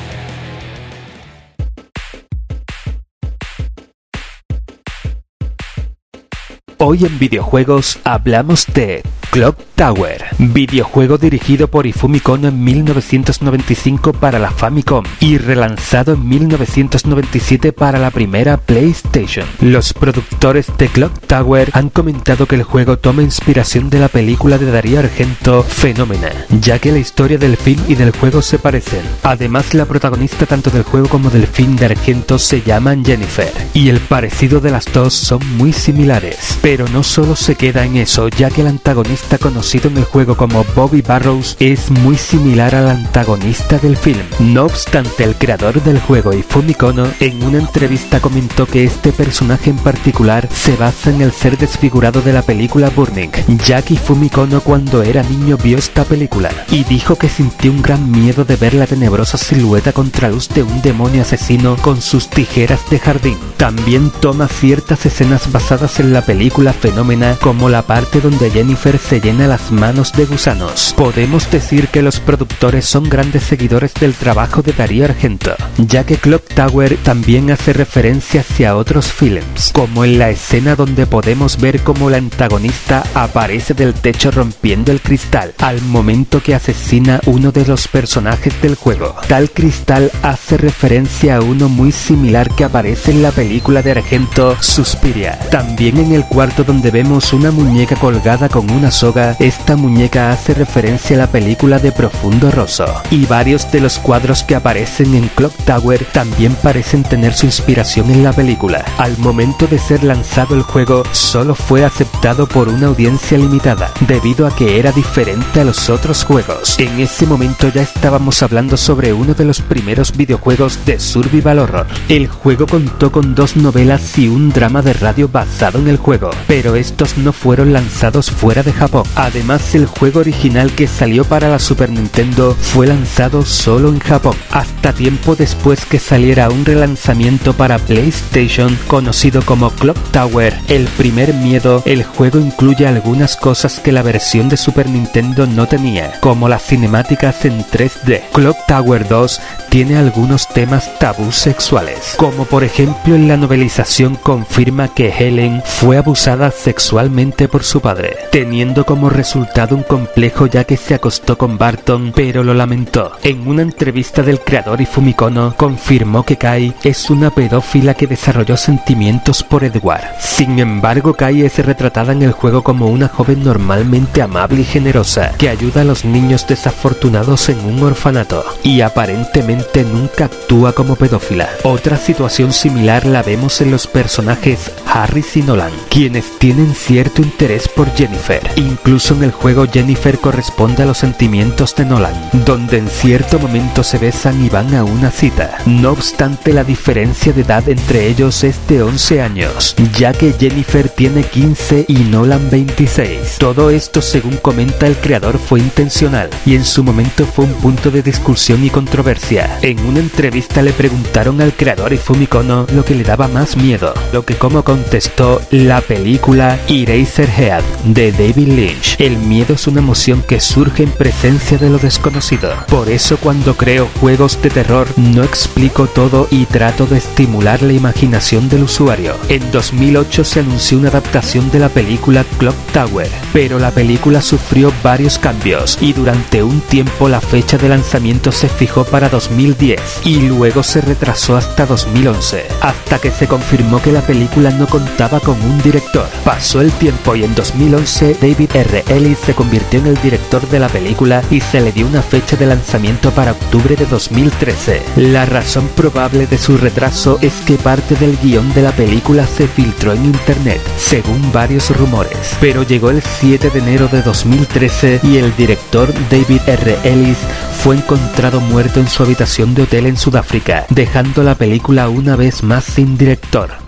Hoy 6.80 7.06
en 7.06 7.20
videojuegos 7.20 8.00
hablamos 8.04 8.66
de 8.74 9.04
Clock 9.34 9.58
Tower, 9.74 10.24
videojuego 10.38 11.18
dirigido 11.18 11.68
por 11.68 11.88
Ifumi 11.88 12.20
Kono 12.20 12.50
en 12.50 12.64
1995 12.64 14.14
para 14.14 14.38
la 14.38 14.52
Famicom 14.52 15.04
y 15.20 15.40
relanzado 15.40 16.14
en 16.14 16.30
1997 16.30 17.74
para 17.74 17.98
la 17.98 18.12
primera 18.12 18.58
PlayStation. 18.58 19.48
Los 19.60 19.94
productores 19.94 20.68
de 20.78 20.88
Clock 20.88 21.20
Tower 21.26 21.72
han 21.74 21.90
comentado 21.90 22.46
que 22.46 22.54
el 22.54 22.62
juego 22.62 23.00
toma 23.00 23.24
inspiración 23.24 23.90
de 23.90 23.98
la 23.98 24.08
película 24.08 24.60
de 24.60 24.70
Darío 24.70 25.00
Argento 25.00 25.64
Fenómena, 25.64 26.32
ya 26.62 26.78
que 26.78 26.92
la 26.92 27.00
historia 27.00 27.40
del 27.40 27.58
film 27.58 27.82
y 27.88 27.96
del 27.96 28.12
juego 28.12 28.44
se 28.44 28.60
parecen. 28.60 29.02
Además, 29.24 29.74
la 29.74 29.86
protagonista 29.86 30.46
tanto 30.46 30.70
del 30.70 30.84
juego 30.84 31.10
como 31.10 31.32
del 31.32 31.48
film 31.48 31.76
de 31.76 31.86
Argento 31.86 32.38
se 32.38 32.62
llaman 32.62 33.04
Jennifer, 33.04 33.52
y 33.74 33.90
el 33.90 34.00
parecido 34.00 34.60
de 34.60 34.70
las 34.70 34.86
dos 34.94 35.16
son 35.16 35.40
muy 35.58 35.74
similares. 35.74 36.60
Pero 36.62 36.88
no 36.90 37.02
solo 37.02 37.36
se 37.36 37.56
queda 37.56 37.84
en 37.84 37.98
eso, 37.98 38.28
ya 38.28 38.52
que 38.52 38.62
el 38.62 38.68
antagonista 38.68 39.23
conocido 39.40 39.90
en 39.90 39.98
el 39.98 40.04
juego 40.04 40.38
como 40.38 40.64
Bobby 40.76 41.02
Barrows 41.02 41.58
es 41.60 41.90
muy 41.90 42.18
similar 42.18 42.76
al 42.76 42.90
antagonista 42.90 43.78
del 43.80 43.98
film. 43.98 44.22
No 44.40 44.66
obstante, 44.66 45.24
el 45.24 45.36
creador 45.36 45.82
del 45.82 46.00
juego 46.00 46.34
y 46.34 46.44
Fumikono 46.44 47.08
en 47.20 47.44
una 47.44 47.58
entrevista 47.58 48.20
comentó 48.20 48.66
que 48.66 48.84
este 48.84 49.12
personaje 49.12 49.72
en 49.72 49.78
particular 49.78 50.48
se 50.54 50.76
basa 50.76 51.10
en 51.10 51.22
el 51.22 51.32
ser 51.32 51.58
desfigurado 51.58 52.22
de 52.22 52.34
la 52.34 52.42
película 52.42 52.90
Burning. 52.90 53.32
Jackie 53.66 53.98
Fumikono 53.98 54.62
cuando 54.62 55.02
era 55.02 55.24
niño 55.24 55.58
vio 55.58 55.78
esta 55.78 56.04
película 56.04 56.52
y 56.70 56.84
dijo 56.84 57.16
que 57.16 57.30
sintió 57.30 57.72
un 57.72 57.82
gran 57.82 58.12
miedo 58.12 58.46
de 58.46 58.56
ver 58.56 58.74
la 58.74 58.88
tenebrosa 58.88 59.38
silueta 59.38 59.94
contra 59.94 60.30
luz 60.30 60.50
de 60.50 60.64
un 60.64 60.82
demonio 60.82 61.24
asesino 61.24 61.76
con 61.78 62.02
sus 62.02 62.30
tijeras 62.30 62.82
de 62.90 63.00
jardín. 63.00 63.38
También 63.58 64.12
toma 64.20 64.48
ciertas 64.48 65.06
escenas 65.06 65.52
basadas 65.52 66.00
en 66.00 66.14
la 66.14 66.22
película 66.22 66.74
Fenómena 66.74 67.36
como 67.42 67.70
la 67.70 67.82
parte 67.82 68.22
donde 68.22 68.52
Jennifer 68.52 68.98
se 68.98 69.13
llena 69.20 69.48
las 69.48 69.72
manos 69.72 70.14
de 70.14 70.26
gusanos. 70.26 70.94
Podemos 70.98 71.50
decir 71.52 71.88
que 71.88 72.02
los 72.02 72.20
productores 72.20 72.86
son 72.86 73.10
grandes 73.10 73.44
seguidores 73.44 73.94
del 73.94 74.14
trabajo 74.14 74.62
de 74.62 74.74
Darío 74.74 75.06
Argento, 75.06 75.56
ya 75.78 76.06
que 76.06 76.18
Clock 76.18 76.54
Tower 76.54 76.98
también 77.04 77.52
hace 77.52 77.74
referencia 77.74 78.42
hacia 78.42 78.76
otros 78.76 79.12
films, 79.12 79.72
como 79.74 80.06
en 80.06 80.20
la 80.20 80.30
escena 80.30 80.76
donde 80.76 81.06
podemos 81.06 81.58
ver 81.60 81.82
cómo 81.82 82.10
la 82.10 82.18
antagonista 82.18 83.04
aparece 83.14 83.74
del 83.74 83.94
techo 83.94 84.32
rompiendo 84.32 84.92
el 84.92 85.02
cristal 85.02 85.54
al 85.60 85.82
momento 85.82 86.42
que 86.42 86.56
asesina 86.56 87.20
uno 87.26 87.52
de 87.52 87.66
los 87.66 87.88
personajes 87.88 88.62
del 88.62 88.76
juego. 88.76 89.16
Tal 89.28 89.52
cristal 89.52 90.12
hace 90.22 90.58
referencia 90.58 91.38
a 91.38 91.42
uno 91.42 91.70
muy 91.70 91.92
similar 91.92 92.50
que 92.56 92.64
aparece 92.64 93.12
en 93.12 93.22
la 93.22 93.32
película 93.32 93.82
de 93.82 93.92
Argento 93.92 94.56
Suspiria. 94.62 95.40
También 95.52 95.98
en 95.98 96.14
el 96.14 96.26
cuarto 96.26 96.64
donde 96.64 96.92
vemos 96.92 97.34
una 97.34 97.52
muñeca 97.52 97.96
colgada 97.96 98.50
con 98.50 98.70
una 98.72 98.92
esta 99.40 99.76
muñeca 99.76 100.32
hace 100.32 100.54
referencia 100.54 101.18
a 101.18 101.20
la 101.20 101.28
película 101.28 101.78
de 101.78 101.92
Profundo 101.92 102.50
Rosso. 102.52 102.86
Y 103.12 103.26
varios 103.26 103.70
de 103.70 103.82
los 103.82 104.00
cuadros 104.00 104.44
que 104.44 104.56
aparecen 104.56 105.14
en 105.14 105.28
Clock 105.36 105.54
Tower 105.66 106.06
también 106.14 106.56
parecen 106.56 107.04
tener 107.04 107.34
su 107.34 107.46
inspiración 107.46 108.10
en 108.12 108.24
la 108.24 108.32
película. 108.32 108.86
Al 108.98 109.18
momento 109.18 109.68
de 109.68 109.78
ser 109.78 110.06
lanzado 110.06 110.56
el 110.56 110.62
juego, 110.62 111.04
solo 111.12 111.54
fue 111.54 111.84
aceptado 111.84 112.48
por 112.48 112.70
una 112.70 112.88
audiencia 112.88 113.38
limitada, 113.38 113.92
debido 114.08 114.48
a 114.48 114.56
que 114.56 114.80
era 114.80 114.94
diferente 114.94 115.60
a 115.60 115.66
los 115.66 115.90
otros 115.90 116.24
juegos. 116.24 116.80
En 116.80 117.02
ese 117.02 117.26
momento 117.26 117.68
ya 117.68 117.82
estábamos 117.82 118.42
hablando 118.42 118.78
sobre 118.78 119.12
uno 119.12 119.34
de 119.34 119.44
los 119.44 119.60
primeros 119.60 120.16
videojuegos 120.16 120.80
de 120.86 120.98
Survival 120.98 121.60
Horror. 121.60 121.88
El 122.08 122.28
juego 122.28 122.68
contó 122.68 123.12
con 123.12 123.36
dos 123.36 123.58
novelas 123.58 124.18
y 124.18 124.30
un 124.30 124.50
drama 124.50 124.82
de 124.82 124.94
radio 124.94 125.28
basado 125.28 125.80
en 125.80 125.90
el 125.90 125.98
juego, 125.98 126.30
pero 126.48 126.76
estos 126.76 127.18
no 127.18 127.34
fueron 127.34 127.74
lanzados 127.74 128.32
fuera 128.32 128.64
de 128.64 128.72
Japón. 128.72 128.93
Además, 129.16 129.74
el 129.76 129.86
juego 129.86 130.20
original 130.20 130.72
que 130.74 130.88
salió 130.88 131.26
para 131.26 131.50
la 131.50 131.60
Super 131.60 131.90
Nintendo 131.90 132.56
fue 132.60 132.88
lanzado 132.88 133.44
solo 133.46 133.90
en 133.90 134.00
Japón, 134.00 134.36
hasta 134.52 134.94
tiempo 134.94 135.36
después 135.36 135.86
que 135.86 136.00
saliera 136.00 136.50
un 136.50 136.66
relanzamiento 136.66 137.54
para 137.54 137.80
PlayStation 137.80 138.78
conocido 138.88 139.42
como 139.42 139.72
Clock 139.72 139.98
Tower. 140.12 140.54
El 140.68 140.86
primer 140.86 141.34
miedo, 141.34 141.82
el 141.86 142.04
juego 142.04 142.40
incluye 142.40 142.86
algunas 142.86 143.36
cosas 143.36 143.80
que 143.80 143.92
la 143.92 144.02
versión 144.02 144.50
de 144.50 144.58
Super 144.58 144.90
Nintendo 144.90 145.48
no 145.48 145.68
tenía, 145.68 146.20
como 146.20 146.50
las 146.50 146.64
cinemáticas 146.64 147.46
en 147.46 147.64
3D. 147.64 148.22
Clock 148.34 148.58
Tower 148.68 149.08
2 149.08 149.42
tiene 149.70 149.98
algunos 149.98 150.48
temas 150.48 151.00
tabús 151.00 151.36
sexuales, 151.36 152.16
como 152.18 152.46
por 152.46 152.64
ejemplo 152.64 153.16
en 153.16 153.28
la 153.28 153.38
novelización 153.38 154.16
confirma 154.16 154.94
que 154.94 155.10
Helen 155.10 155.64
fue 155.66 155.98
abusada 155.98 156.52
sexualmente 156.52 157.48
por 157.48 157.64
su 157.64 157.82
padre, 157.82 158.16
teniendo 158.32 158.73
como 158.82 159.12
resultado 159.12 159.76
un 159.76 159.84
complejo 159.84 160.48
ya 160.48 160.64
que 160.64 160.78
se 160.78 160.96
acostó 160.96 161.38
con 161.38 161.60
Barton, 161.60 162.12
pero 162.16 162.44
lo 162.44 162.56
lamentó. 162.56 163.12
En 163.22 163.48
una 163.48 163.62
entrevista 163.62 164.24
del 164.24 164.40
creador 164.40 164.82
y 164.82 164.88
Fumikono 164.88 165.54
confirmó 165.56 166.24
que 166.24 166.38
Kai 166.38 166.74
es 166.84 167.12
una 167.12 167.30
pedófila 167.30 167.94
que 167.94 168.08
desarrolló 168.08 168.58
sentimientos 168.58 169.44
por 169.44 169.64
Edward. 169.64 170.04
Sin 170.20 170.58
embargo, 170.58 171.14
Kai 171.14 171.44
es 171.44 171.64
retratada 171.64 172.14
en 172.14 172.24
el 172.24 172.32
juego 172.32 172.64
como 172.64 172.88
una 172.88 173.08
joven 173.08 173.44
normalmente 173.44 174.24
amable 174.24 174.62
y 174.62 174.66
generosa, 174.66 175.34
que 175.38 175.50
ayuda 175.50 175.82
a 175.82 175.86
los 175.86 176.04
niños 176.04 176.48
desafortunados 176.48 177.50
en 177.50 177.60
un 177.64 177.84
orfanato, 177.84 178.44
y 178.64 178.82
aparentemente 178.82 179.84
nunca 179.84 180.26
actúa 180.26 180.74
como 180.74 180.96
pedófila. 180.96 181.48
Otra 181.64 181.98
situación 181.98 182.52
similar 182.52 183.06
la 183.06 183.22
vemos 183.22 183.62
en 183.62 183.70
los 183.70 183.86
personajes 183.86 184.72
Harris 184.88 185.38
y 185.38 185.44
Nolan, 185.44 185.72
quienes 185.90 186.40
tienen 186.40 186.74
cierto 186.74 187.22
interés 187.22 187.68
por 187.68 187.94
Jennifer 187.96 188.42
Incluso 188.64 189.14
en 189.16 189.24
el 189.24 189.32
juego 189.32 189.66
Jennifer 189.72 190.18
corresponde 190.18 190.84
a 190.84 190.86
los 190.86 190.98
sentimientos 190.98 191.76
de 191.76 191.86
Nolan, 191.86 192.14
donde 192.46 192.78
en 192.78 192.88
cierto 192.88 193.38
momento 193.38 193.84
se 193.84 193.98
besan 193.98 194.44
y 194.44 194.50
van 194.50 194.74
a 194.74 194.86
una 194.86 195.12
cita. 195.12 195.58
No 195.66 195.92
obstante, 195.92 196.54
la 196.54 196.64
diferencia 196.64 197.34
de 197.34 197.42
edad 197.42 197.68
entre 197.68 198.08
ellos 198.08 198.44
es 198.44 198.66
de 198.68 198.82
11 198.82 199.22
años, 199.22 199.76
ya 199.98 200.14
que 200.14 200.34
Jennifer 200.34 200.88
tiene 200.88 201.24
15 201.24 201.86
y 201.90 201.96
Nolan 201.96 202.50
26. 202.50 203.38
Todo 203.38 203.70
esto, 203.70 204.02
según 204.02 204.38
comenta 204.38 204.88
el 204.88 204.96
creador, 204.96 205.38
fue 205.40 205.60
intencional 205.60 206.30
y 206.46 206.56
en 206.56 206.64
su 206.64 206.84
momento 206.84 207.26
fue 207.26 207.46
un 207.46 207.54
punto 207.56 207.92
de 207.92 208.02
discusión 208.02 208.64
y 208.64 208.70
controversia. 208.70 209.58
En 209.62 209.80
una 209.86 210.00
entrevista 210.00 210.62
le 210.62 210.72
preguntaron 210.72 211.42
al 211.42 211.54
creador 211.54 211.92
y 211.92 211.98
Fumikono 211.98 212.66
lo 212.74 212.86
que 212.86 212.96
le 212.96 213.04
daba 213.04 213.28
más 213.28 213.58
miedo, 213.58 213.94
lo 214.14 214.24
que 214.24 214.36
como 214.36 214.64
contestó 214.64 215.42
la 215.52 215.82
película 215.82 216.58
Eraserhead 216.70 217.64
de 217.84 218.12
David 218.14 218.53
Lynch. 218.56 218.96
El 219.00 219.18
miedo 219.18 219.56
es 219.56 219.68
una 219.68 219.80
emoción 219.80 220.24
que 220.28 220.40
surge 220.40 220.84
en 220.84 220.92
presencia 220.92 221.58
de 221.58 221.70
lo 221.70 221.78
desconocido. 221.78 222.52
Por 222.68 222.90
eso 222.90 223.18
cuando 223.18 223.56
creo 223.56 223.90
juegos 224.00 224.42
de 224.42 224.50
terror 224.50 224.88
no 224.98 225.24
explico 225.24 225.88
todo 225.88 226.28
y 226.30 226.46
trato 226.46 226.86
de 226.86 226.98
estimular 226.98 227.62
la 227.62 227.74
imaginación 227.74 228.50
del 228.50 228.64
usuario. 228.64 229.16
En 229.30 229.52
2008 229.52 230.24
se 230.24 230.40
anunció 230.42 230.78
una 230.78 230.90
adaptación 230.90 231.50
de 231.52 231.60
la 231.60 231.70
película 231.70 232.24
Clock 232.38 232.56
Tower, 232.72 233.10
pero 233.32 233.60
la 233.60 233.72
película 233.72 234.22
sufrió 234.22 234.72
varios 234.84 235.18
cambios 235.18 235.78
y 235.82 235.94
durante 235.94 236.44
un 236.44 236.62
tiempo 236.62 237.10
la 237.10 237.22
fecha 237.22 237.58
de 237.58 237.70
lanzamiento 237.70 238.32
se 238.32 238.50
fijó 238.50 238.84
para 238.84 239.10
2010 239.10 240.02
y 240.06 240.28
luego 240.28 240.64
se 240.64 240.82
retrasó 240.82 241.36
hasta 241.36 241.66
2011, 241.66 242.46
hasta 242.62 243.00
que 243.00 243.12
se 243.12 243.28
confirmó 243.28 243.82
que 243.82 243.92
la 243.92 244.02
película 244.02 244.52
no 244.52 244.68
contaba 244.68 245.20
con 245.20 245.42
un 245.42 245.62
director. 245.62 246.08
Pasó 246.24 246.62
el 246.62 246.72
tiempo 246.74 247.16
y 247.16 247.24
en 247.24 247.34
2011 247.36 248.18
David 248.22 248.43
R. 248.54 248.84
Ellis 248.90 249.18
se 249.20 249.34
convirtió 249.34 249.80
en 249.80 249.88
el 249.88 250.02
director 250.02 250.48
de 250.50 250.60
la 250.60 250.70
película 250.70 251.22
y 251.30 251.40
se 251.42 251.62
le 251.62 251.72
dio 251.72 251.88
una 251.88 252.02
fecha 252.02 252.36
de 252.36 252.46
lanzamiento 252.46 253.12
para 253.12 253.32
octubre 253.32 253.76
de 253.76 253.86
2013. 253.86 254.82
La 254.98 255.26
razón 255.26 255.68
probable 255.76 256.28
de 256.28 256.38
su 256.38 256.58
retraso 256.58 257.18
es 257.22 257.34
que 257.46 257.56
parte 257.56 257.96
del 257.96 258.18
guion 258.18 258.54
de 258.54 258.62
la 258.62 258.72
película 258.72 259.26
se 259.26 259.48
filtró 259.48 259.94
en 259.94 260.06
internet, 260.06 260.62
según 260.78 261.32
varios 261.32 261.76
rumores, 261.76 262.36
pero 262.40 262.64
llegó 262.64 262.90
el 262.90 263.02
7 263.02 263.50
de 263.50 263.60
enero 263.60 263.88
de 263.88 264.02
2013 264.02 265.02
y 265.04 265.18
el 265.18 265.36
director 265.36 265.94
David 266.10 266.42
R. 266.48 266.78
Ellis 266.84 267.18
fue 267.60 267.78
encontrado 267.78 268.42
muerto 268.42 268.80
en 268.80 268.88
su 268.88 269.04
habitación 269.04 269.54
de 269.54 269.64
hotel 269.64 269.86
en 269.86 269.98
Sudáfrica, 269.98 270.66
dejando 270.70 271.24
la 271.24 271.36
película 271.36 271.88
una 271.90 272.16
vez 272.16 272.44
más 272.44 272.66
sin 272.66 272.98
director. 272.98 273.63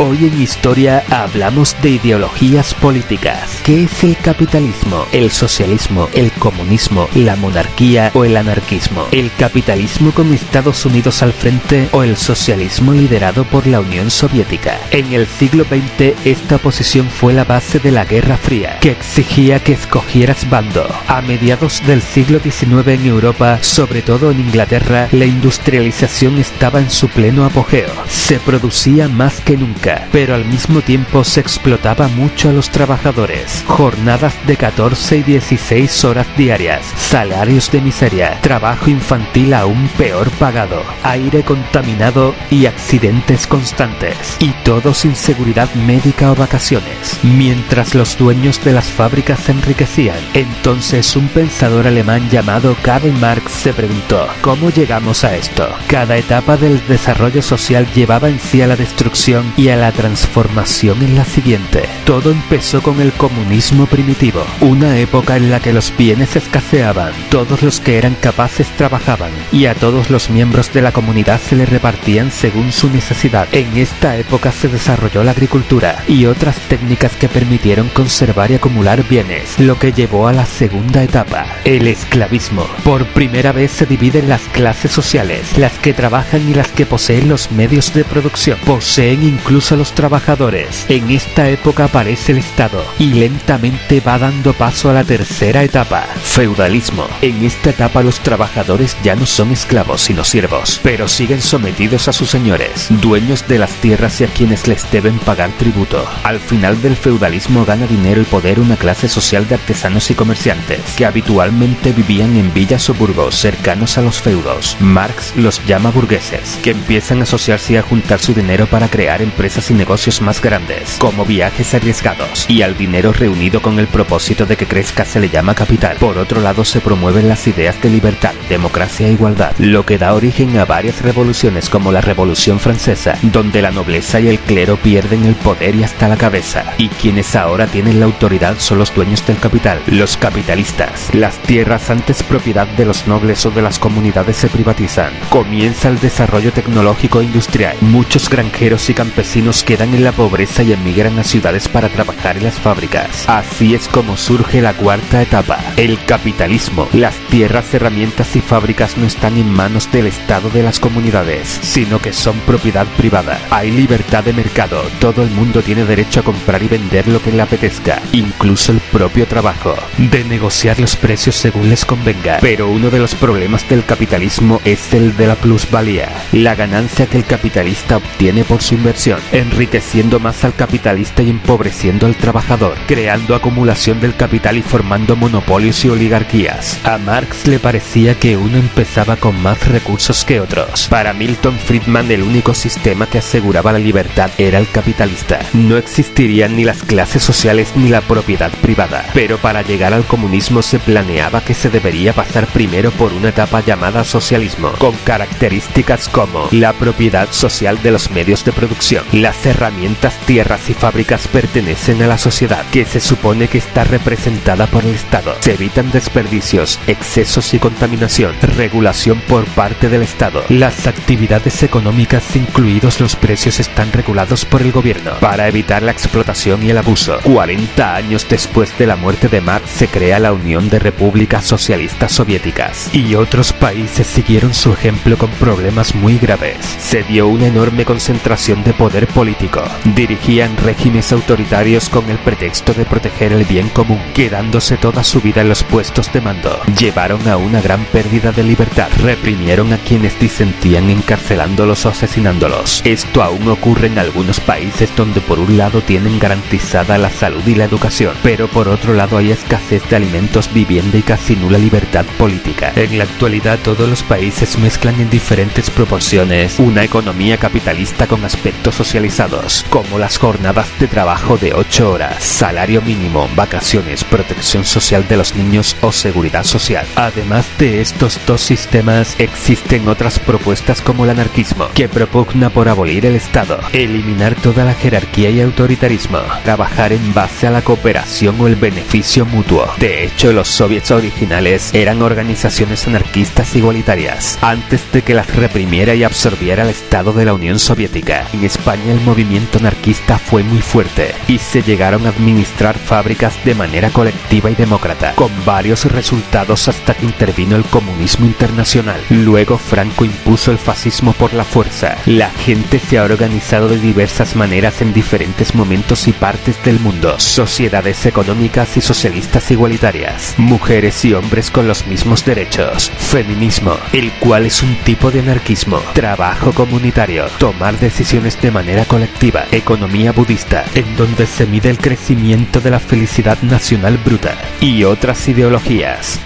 Hoy 0.00 0.26
en 0.26 0.40
Historia 0.40 1.02
hablamos 1.10 1.74
de 1.82 1.90
ideologías 1.90 2.72
políticas. 2.72 3.60
¿Qué 3.64 3.82
es 3.82 4.04
el 4.04 4.16
capitalismo, 4.16 5.04
el 5.10 5.32
socialismo, 5.32 6.08
el 6.12 6.30
comunismo, 6.30 7.08
la 7.16 7.34
monarquía 7.34 8.12
o 8.14 8.24
el 8.24 8.36
anarquismo? 8.36 9.08
¿El 9.10 9.32
capitalismo 9.32 10.12
con 10.12 10.32
Estados 10.32 10.86
Unidos 10.86 11.20
al 11.24 11.32
frente 11.32 11.88
o 11.90 12.04
el 12.04 12.16
socialismo 12.16 12.92
liderado 12.92 13.42
por 13.42 13.66
la 13.66 13.80
Unión 13.80 14.12
Soviética? 14.12 14.78
En 14.92 15.12
el 15.12 15.26
siglo 15.26 15.64
XX 15.64 16.14
esta 16.24 16.58
posición 16.58 17.08
fue 17.08 17.32
la 17.32 17.42
base 17.42 17.80
de 17.80 17.90
la 17.90 18.04
Guerra 18.04 18.36
Fría, 18.36 18.78
que 18.80 18.92
exigía 18.92 19.58
que 19.58 19.72
escogieras 19.72 20.48
bando. 20.48 20.88
A 21.08 21.22
mediados 21.22 21.84
del 21.88 22.02
siglo 22.02 22.38
XIX 22.38 22.86
en 22.86 23.06
Europa, 23.06 23.58
sobre 23.62 24.02
todo 24.02 24.30
en 24.30 24.38
Inglaterra, 24.38 25.08
la 25.10 25.24
industrialización 25.24 26.38
estaba 26.38 26.78
en 26.78 26.90
su 26.90 27.08
pleno 27.08 27.44
apogeo. 27.44 27.90
Se 28.08 28.38
producía 28.38 29.08
más 29.08 29.40
que 29.40 29.56
nunca 29.56 29.87
pero 30.12 30.34
al 30.34 30.44
mismo 30.44 30.80
tiempo 30.80 31.24
se 31.24 31.40
explotaba 31.40 32.08
mucho 32.08 32.50
a 32.50 32.52
los 32.52 32.70
trabajadores. 32.70 33.64
Jornadas 33.66 34.34
de 34.46 34.56
14 34.56 35.18
y 35.18 35.22
16 35.22 36.04
horas 36.04 36.26
diarias, 36.36 36.84
salarios 36.96 37.70
de 37.70 37.80
miseria, 37.80 38.38
trabajo 38.40 38.90
infantil 38.90 39.54
aún 39.54 39.88
peor 39.96 40.30
pagado, 40.32 40.82
aire 41.02 41.42
contaminado 41.42 42.34
y 42.50 42.66
accidentes 42.66 43.46
constantes. 43.46 44.36
Y 44.38 44.52
todo 44.64 44.94
sin 44.94 45.16
seguridad 45.16 45.72
médica 45.74 46.32
o 46.32 46.34
vacaciones. 46.34 47.18
Mientras 47.22 47.94
los 47.94 48.16
dueños 48.16 48.62
de 48.64 48.72
las 48.72 48.86
fábricas 48.86 49.40
se 49.40 49.52
enriquecían, 49.52 50.18
entonces 50.34 51.16
un 51.16 51.28
pensador 51.28 51.86
alemán 51.86 52.28
llamado 52.30 52.76
Karl 52.82 53.12
Marx 53.12 53.50
se 53.52 53.72
preguntó, 53.72 54.26
¿cómo 54.40 54.70
llegamos 54.70 55.24
a 55.24 55.36
esto? 55.36 55.68
Cada 55.88 56.16
etapa 56.16 56.56
del 56.56 56.86
desarrollo 56.86 57.42
social 57.42 57.86
llevaba 57.94 58.28
en 58.28 58.38
sí 58.38 58.62
a 58.62 58.66
la 58.66 58.76
destrucción 58.76 59.52
y 59.56 59.68
a 59.68 59.76
la 59.78 59.92
transformación 59.92 61.02
en 61.02 61.16
la 61.16 61.24
siguiente. 61.24 61.88
Todo 62.04 62.30
empezó 62.30 62.82
con 62.82 63.00
el 63.00 63.12
comunismo 63.12 63.86
primitivo, 63.86 64.44
una 64.60 64.98
época 64.98 65.36
en 65.36 65.50
la 65.50 65.60
que 65.60 65.72
los 65.72 65.96
bienes 65.96 66.36
escaseaban, 66.36 67.12
todos 67.30 67.62
los 67.62 67.80
que 67.80 67.98
eran 67.98 68.14
capaces 68.14 68.66
trabajaban 68.76 69.30
y 69.52 69.66
a 69.66 69.74
todos 69.74 70.10
los 70.10 70.30
miembros 70.30 70.72
de 70.72 70.82
la 70.82 70.92
comunidad 70.92 71.40
se 71.40 71.56
les 71.56 71.68
repartían 71.68 72.30
según 72.30 72.72
su 72.72 72.90
necesidad. 72.90 73.48
En 73.52 73.76
esta 73.76 74.16
época 74.16 74.52
se 74.52 74.68
desarrolló 74.68 75.22
la 75.24 75.32
agricultura 75.32 76.02
y 76.08 76.26
otras 76.26 76.56
técnicas 76.68 77.12
que 77.16 77.28
permitieron 77.28 77.88
conservar 77.88 78.50
y 78.50 78.54
acumular 78.54 79.02
bienes, 79.08 79.58
lo 79.58 79.78
que 79.78 79.92
llevó 79.92 80.28
a 80.28 80.32
la 80.32 80.46
segunda 80.46 81.02
etapa, 81.02 81.46
el 81.64 81.86
esclavismo. 81.86 82.66
Por 82.84 83.06
primera 83.06 83.52
vez 83.52 83.70
se 83.70 83.86
dividen 83.86 84.28
las 84.28 84.42
clases 84.42 84.90
sociales, 84.90 85.56
las 85.56 85.72
que 85.78 85.92
trabajan 85.92 86.48
y 86.48 86.54
las 86.54 86.68
que 86.68 86.86
poseen 86.86 87.28
los 87.28 87.52
medios 87.52 87.92
de 87.94 88.04
producción. 88.04 88.58
Poseen 88.64 89.22
incluso 89.22 89.67
a 89.72 89.76
los 89.76 89.92
trabajadores. 89.92 90.86
En 90.88 91.10
esta 91.10 91.48
época 91.48 91.84
aparece 91.84 92.32
el 92.32 92.38
Estado 92.38 92.84
y 92.98 93.14
lentamente 93.14 94.00
va 94.00 94.18
dando 94.18 94.52
paso 94.52 94.90
a 94.90 94.92
la 94.92 95.04
tercera 95.04 95.62
etapa, 95.62 96.02
feudalismo. 96.22 97.06
En 97.22 97.44
esta 97.44 97.70
etapa 97.70 98.02
los 98.02 98.20
trabajadores 98.20 98.96
ya 99.02 99.14
no 99.14 99.26
son 99.26 99.52
esclavos 99.52 100.00
sino 100.02 100.24
siervos, 100.24 100.80
pero 100.82 101.08
siguen 101.08 101.42
sometidos 101.42 102.08
a 102.08 102.12
sus 102.12 102.30
señores, 102.30 102.86
dueños 102.88 103.46
de 103.48 103.58
las 103.58 103.72
tierras 103.72 104.20
y 104.20 104.24
a 104.24 104.28
quienes 104.28 104.66
les 104.68 104.90
deben 104.90 105.18
pagar 105.18 105.50
tributo. 105.58 106.08
Al 106.22 106.40
final 106.40 106.80
del 106.80 106.96
feudalismo 106.96 107.64
gana 107.64 107.86
dinero 107.86 108.20
y 108.20 108.24
poder 108.24 108.60
una 108.60 108.76
clase 108.76 109.08
social 109.08 109.46
de 109.48 109.56
artesanos 109.56 110.10
y 110.10 110.14
comerciantes, 110.14 110.80
que 110.96 111.06
habitualmente 111.06 111.92
vivían 111.92 112.36
en 112.36 112.52
villas 112.54 112.88
o 112.88 112.94
burgos 112.94 113.34
cercanos 113.36 113.98
a 113.98 114.02
los 114.02 114.20
feudos. 114.20 114.76
Marx 114.80 115.34
los 115.36 115.64
llama 115.66 115.90
burgueses, 115.90 116.58
que 116.62 116.70
empiezan 116.70 117.20
a 117.20 117.22
asociarse 117.24 117.74
y 117.74 117.76
a 117.76 117.82
juntar 117.82 118.20
su 118.20 118.34
dinero 118.34 118.66
para 118.66 118.88
crear 118.88 119.20
empresas 119.22 119.57
y 119.70 119.74
negocios 119.74 120.20
más 120.22 120.40
grandes, 120.40 120.96
como 120.98 121.24
viajes 121.24 121.74
arriesgados, 121.74 122.46
y 122.48 122.62
al 122.62 122.76
dinero 122.76 123.12
reunido 123.12 123.60
con 123.60 123.78
el 123.78 123.86
propósito 123.88 124.46
de 124.46 124.56
que 124.56 124.66
crezca 124.66 125.04
se 125.04 125.20
le 125.20 125.28
llama 125.28 125.54
capital. 125.54 125.96
Por 125.98 126.18
otro 126.18 126.40
lado, 126.40 126.64
se 126.64 126.80
promueven 126.80 127.28
las 127.28 127.46
ideas 127.46 127.80
de 127.82 127.90
libertad, 127.90 128.32
democracia 128.48 129.08
e 129.08 129.12
igualdad, 129.12 129.52
lo 129.58 129.84
que 129.84 129.98
da 129.98 130.14
origen 130.14 130.56
a 130.58 130.64
varias 130.64 131.02
revoluciones 131.02 131.68
como 131.68 131.92
la 131.92 132.00
Revolución 132.00 132.60
Francesa, 132.60 133.18
donde 133.22 133.62
la 133.62 133.70
nobleza 133.70 134.20
y 134.20 134.28
el 134.28 134.38
clero 134.38 134.76
pierden 134.76 135.24
el 135.24 135.34
poder 135.34 135.74
y 135.74 135.82
hasta 135.82 136.08
la 136.08 136.16
cabeza, 136.16 136.64
y 136.78 136.88
quienes 136.88 137.34
ahora 137.36 137.66
tienen 137.66 138.00
la 138.00 138.06
autoridad 138.06 138.56
son 138.58 138.78
los 138.78 138.94
dueños 138.94 139.26
del 139.26 139.38
capital, 139.38 139.80
los 139.86 140.16
capitalistas. 140.16 141.12
Las 141.12 141.36
tierras 141.42 141.90
antes 141.90 142.22
propiedad 142.22 142.66
de 142.66 142.84
los 142.84 143.06
nobles 143.06 143.44
o 143.46 143.50
de 143.50 143.62
las 143.62 143.78
comunidades 143.78 144.36
se 144.36 144.48
privatizan. 144.48 145.12
Comienza 145.28 145.88
el 145.88 145.98
desarrollo 145.98 146.52
tecnológico 146.52 147.20
e 147.20 147.24
industrial. 147.24 147.76
Muchos 147.80 148.28
granjeros 148.28 148.88
y 148.90 148.94
campesinos 148.94 149.47
quedan 149.48 149.94
en 149.94 150.04
la 150.04 150.12
pobreza 150.12 150.62
y 150.62 150.72
emigran 150.72 151.18
a 151.18 151.24
ciudades 151.24 151.68
para 151.68 151.88
trabajar 151.88 152.36
en 152.36 152.44
las 152.44 152.58
fábricas. 152.60 153.26
Así 153.26 153.74
es 153.74 153.88
como 153.88 154.18
surge 154.18 154.60
la 154.60 154.74
cuarta 154.74 155.22
etapa, 155.22 155.58
el 155.78 155.98
capitalismo. 156.04 156.86
Las 156.92 157.14
tierras, 157.30 157.72
herramientas 157.72 158.36
y 158.36 158.40
fábricas 158.42 158.98
no 158.98 159.06
están 159.06 159.38
en 159.38 159.50
manos 159.50 159.90
del 159.90 160.06
Estado 160.06 160.50
de 160.50 160.62
las 160.62 160.78
comunidades, 160.78 161.48
sino 161.62 161.98
que 161.98 162.12
son 162.12 162.38
propiedad 162.40 162.86
privada. 162.98 163.40
Hay 163.50 163.70
libertad 163.70 164.22
de 164.22 164.34
mercado, 164.34 164.82
todo 165.00 165.22
el 165.22 165.30
mundo 165.30 165.62
tiene 165.62 165.84
derecho 165.84 166.20
a 166.20 166.24
comprar 166.24 166.62
y 166.62 166.68
vender 166.68 167.08
lo 167.08 167.22
que 167.22 167.32
le 167.32 167.40
apetezca, 167.40 168.02
incluso 168.12 168.72
el 168.72 168.80
propio 168.92 169.26
trabajo, 169.26 169.74
de 169.96 170.24
negociar 170.24 170.78
los 170.78 170.94
precios 170.94 171.36
según 171.36 171.70
les 171.70 171.86
convenga. 171.86 172.38
Pero 172.42 172.68
uno 172.68 172.90
de 172.90 172.98
los 172.98 173.14
problemas 173.14 173.66
del 173.66 173.84
capitalismo 173.86 174.60
es 174.66 174.92
el 174.92 175.16
de 175.16 175.26
la 175.26 175.36
plusvalía, 175.36 176.10
la 176.32 176.54
ganancia 176.54 177.06
que 177.06 177.16
el 177.16 177.24
capitalista 177.24 177.96
obtiene 177.96 178.44
por 178.44 178.62
su 178.62 178.74
inversión. 178.74 179.20
Enriqueciendo 179.40 180.20
más 180.20 180.44
al 180.44 180.54
capitalista 180.54 181.22
y 181.22 181.30
empobreciendo 181.30 182.06
al 182.06 182.16
trabajador, 182.16 182.76
creando 182.86 183.34
acumulación 183.34 184.00
del 184.00 184.16
capital 184.16 184.58
y 184.58 184.62
formando 184.62 185.16
monopolios 185.16 185.84
y 185.84 185.88
oligarquías. 185.88 186.78
A 186.84 186.98
Marx 186.98 187.46
le 187.46 187.58
parecía 187.58 188.14
que 188.14 188.36
uno 188.36 188.58
empezaba 188.58 189.16
con 189.16 189.40
más 189.42 189.68
recursos 189.68 190.24
que 190.24 190.40
otros. 190.40 190.88
Para 190.88 191.12
Milton 191.12 191.56
Friedman 191.58 192.10
el 192.10 192.22
único 192.22 192.54
sistema 192.54 193.06
que 193.06 193.18
aseguraba 193.18 193.72
la 193.72 193.78
libertad 193.78 194.30
era 194.38 194.58
el 194.58 194.68
capitalista. 194.68 195.40
No 195.52 195.76
existirían 195.76 196.56
ni 196.56 196.64
las 196.64 196.82
clases 196.82 197.22
sociales 197.22 197.72
ni 197.76 197.88
la 197.88 198.00
propiedad 198.00 198.50
privada. 198.62 199.04
Pero 199.14 199.38
para 199.38 199.62
llegar 199.62 199.94
al 199.94 200.04
comunismo 200.04 200.62
se 200.62 200.78
planeaba 200.78 201.40
que 201.42 201.54
se 201.54 201.70
debería 201.70 202.12
pasar 202.12 202.46
primero 202.46 202.90
por 202.90 203.12
una 203.12 203.30
etapa 203.30 203.64
llamada 203.64 204.04
socialismo, 204.04 204.72
con 204.78 204.94
características 205.04 206.08
como 206.08 206.48
la 206.50 206.72
propiedad 206.72 207.28
social 207.30 207.80
de 207.82 207.90
los 207.90 208.10
medios 208.10 208.44
de 208.44 208.52
producción. 208.52 209.04
Las 209.18 209.44
herramientas, 209.46 210.16
tierras 210.26 210.70
y 210.70 210.74
fábricas 210.74 211.26
pertenecen 211.26 212.00
a 212.02 212.06
la 212.06 212.18
sociedad, 212.18 212.64
que 212.70 212.84
se 212.84 213.00
supone 213.00 213.48
que 213.48 213.58
está 213.58 213.82
representada 213.82 214.68
por 214.68 214.84
el 214.84 214.94
Estado. 214.94 215.34
Se 215.40 215.54
evitan 215.54 215.90
desperdicios, 215.90 216.78
excesos 216.86 217.52
y 217.52 217.58
contaminación. 217.58 218.36
Regulación 218.40 219.20
por 219.26 219.44
parte 219.46 219.88
del 219.88 220.02
Estado. 220.02 220.44
Las 220.48 220.86
actividades 220.86 221.64
económicas, 221.64 222.36
incluidos 222.36 223.00
los 223.00 223.16
precios, 223.16 223.58
están 223.58 223.90
regulados 223.90 224.44
por 224.44 224.62
el 224.62 224.70
gobierno 224.70 225.14
para 225.20 225.48
evitar 225.48 225.82
la 225.82 225.90
explotación 225.90 226.62
y 226.62 226.70
el 226.70 226.78
abuso. 226.78 227.18
40 227.24 227.96
años 227.96 228.24
después 228.30 228.78
de 228.78 228.86
la 228.86 228.94
muerte 228.94 229.26
de 229.26 229.40
Marx 229.40 229.68
se 229.68 229.88
crea 229.88 230.20
la 230.20 230.32
Unión 230.32 230.68
de 230.68 230.78
Repúblicas 230.78 231.44
Socialistas 231.44 232.12
Soviéticas 232.12 232.94
y 232.94 233.16
otros 233.16 233.52
países 233.52 234.06
siguieron 234.06 234.54
su 234.54 234.72
ejemplo 234.72 235.18
con 235.18 235.30
problemas 235.30 235.96
muy 235.96 236.18
graves. 236.18 236.56
Se 236.78 237.02
dio 237.02 237.26
una 237.26 237.48
enorme 237.48 237.84
concentración 237.84 238.62
de 238.62 238.74
poder 238.74 239.07
político. 239.08 239.62
Dirigían 239.94 240.56
regímenes 240.56 241.12
autoritarios 241.12 241.88
con 241.88 242.08
el 242.10 242.18
pretexto 242.18 242.74
de 242.74 242.84
proteger 242.84 243.32
el 243.32 243.44
bien 243.44 243.68
común, 243.68 244.00
quedándose 244.14 244.76
toda 244.76 245.04
su 245.04 245.20
vida 245.20 245.40
en 245.40 245.48
los 245.48 245.64
puestos 245.64 246.12
de 246.12 246.20
mando. 246.20 246.60
Llevaron 246.78 247.26
a 247.28 247.36
una 247.36 247.60
gran 247.60 247.84
pérdida 247.86 248.32
de 248.32 248.42
libertad. 248.42 248.88
Reprimieron 249.02 249.72
a 249.72 249.78
quienes 249.78 250.18
disentían 250.18 250.90
encarcelándolos 250.90 251.86
o 251.86 251.90
asesinándolos. 251.90 252.82
Esto 252.84 253.22
aún 253.22 253.48
ocurre 253.48 253.88
en 253.88 253.98
algunos 253.98 254.40
países 254.40 254.90
donde 254.96 255.20
por 255.20 255.38
un 255.38 255.56
lado 255.56 255.80
tienen 255.80 256.18
garantizada 256.18 256.98
la 256.98 257.10
salud 257.10 257.46
y 257.46 257.54
la 257.54 257.64
educación, 257.64 258.14
pero 258.22 258.48
por 258.48 258.68
otro 258.68 258.94
lado 258.94 259.18
hay 259.18 259.30
escasez 259.30 259.88
de 259.88 259.96
alimentos, 259.96 260.52
vivienda 260.52 260.98
y 260.98 261.02
casi 261.02 261.36
nula 261.36 261.58
libertad 261.58 262.04
política. 262.16 262.72
En 262.76 262.98
la 262.98 263.04
actualidad 263.04 263.58
todos 263.62 263.88
los 263.88 264.02
países 264.02 264.58
mezclan 264.58 265.00
en 265.00 265.10
diferentes 265.10 265.70
proporciones 265.70 266.58
una 266.58 266.84
economía 266.84 267.38
capitalista 267.38 268.06
con 268.06 268.24
aspectos 268.24 268.80
socializados, 268.98 269.64
como 269.70 269.96
las 269.96 270.18
jornadas 270.18 270.66
de 270.80 270.88
trabajo 270.88 271.36
de 271.36 271.54
8 271.54 271.92
horas, 271.92 272.24
salario 272.24 272.82
mínimo, 272.82 273.28
vacaciones, 273.36 274.02
protección 274.02 274.64
social 274.64 275.06
de 275.06 275.16
los 275.16 275.36
niños 275.36 275.76
o 275.82 275.92
seguridad 275.92 276.42
social. 276.42 276.84
Además 276.96 277.46
de 277.60 277.80
estos 277.80 278.18
dos 278.26 278.40
sistemas, 278.40 279.14
existen 279.20 279.86
otras 279.86 280.18
propuestas 280.18 280.80
como 280.80 281.04
el 281.04 281.10
anarquismo, 281.10 281.68
que 281.74 281.88
propugna 281.88 282.50
por 282.50 282.68
abolir 282.68 283.06
el 283.06 283.14
Estado, 283.14 283.60
eliminar 283.72 284.34
toda 284.34 284.64
la 284.64 284.74
jerarquía 284.74 285.30
y 285.30 285.40
autoritarismo, 285.42 286.18
trabajar 286.42 286.92
en 286.92 287.14
base 287.14 287.46
a 287.46 287.52
la 287.52 287.62
cooperación 287.62 288.40
o 288.40 288.48
el 288.48 288.56
beneficio 288.56 289.24
mutuo. 289.26 289.68
De 289.78 290.04
hecho, 290.04 290.32
los 290.32 290.48
soviets 290.48 290.90
originales 290.90 291.72
eran 291.72 292.02
organizaciones 292.02 292.88
anarquistas 292.88 293.54
igualitarias, 293.54 294.38
antes 294.42 294.80
de 294.92 295.02
que 295.02 295.14
las 295.14 295.32
reprimiera 295.36 295.94
y 295.94 296.02
absorbiera 296.02 296.64
el 296.64 296.70
Estado 296.70 297.12
de 297.12 297.26
la 297.26 297.34
Unión 297.34 297.60
Soviética. 297.60 298.26
En 298.32 298.42
España 298.42 298.87
el 298.90 299.00
movimiento 299.00 299.58
anarquista 299.58 300.18
fue 300.18 300.42
muy 300.42 300.60
fuerte 300.60 301.14
y 301.26 301.38
se 301.38 301.62
llegaron 301.62 302.06
a 302.06 302.10
administrar 302.10 302.78
fábricas 302.78 303.44
de 303.44 303.54
manera 303.54 303.90
colectiva 303.90 304.50
y 304.50 304.54
demócrata, 304.54 305.14
con 305.14 305.30
varios 305.44 305.84
resultados 305.86 306.68
hasta 306.68 306.94
que 306.94 307.06
intervino 307.06 307.56
el 307.56 307.64
comunismo 307.64 308.26
internacional. 308.26 309.00
Luego 309.10 309.58
Franco 309.58 310.04
impuso 310.04 310.50
el 310.50 310.58
fascismo 310.58 311.12
por 311.12 311.34
la 311.34 311.44
fuerza. 311.44 311.96
La 312.06 312.30
gente 312.30 312.78
se 312.78 312.98
ha 312.98 313.04
organizado 313.04 313.68
de 313.68 313.78
diversas 313.78 314.36
maneras 314.36 314.80
en 314.82 314.92
diferentes 314.92 315.54
momentos 315.54 316.08
y 316.08 316.12
partes 316.12 316.62
del 316.64 316.80
mundo. 316.80 317.18
Sociedades 317.18 318.06
económicas 318.06 318.76
y 318.76 318.80
socialistas 318.80 319.50
igualitarias. 319.50 320.34
Mujeres 320.38 321.04
y 321.04 321.14
hombres 321.14 321.50
con 321.50 321.68
los 321.68 321.86
mismos 321.86 322.24
derechos. 322.24 322.90
Feminismo, 322.98 323.76
el 323.92 324.12
cual 324.12 324.46
es 324.46 324.62
un 324.62 324.74
tipo 324.84 325.10
de 325.10 325.20
anarquismo. 325.20 325.78
Trabajo 325.94 326.52
comunitario. 326.52 327.26
Tomar 327.38 327.78
decisiones 327.78 328.40
de 328.40 328.50
manera 328.50 328.77
colectiva. 328.84 329.44
Economía 329.50 330.12
budista, 330.12 330.64
en 330.74 330.96
donde 330.96 331.26
se 331.26 331.46
mide 331.46 331.70
el 331.70 331.78
crecimiento 331.78 332.60
de 332.60 332.70
la 332.70 332.80
felicidad 332.80 333.40
nacional 333.42 333.98
bruta. 333.98 334.36
Y 334.60 334.84
otras 334.84 335.26
ideologías. 335.28 336.20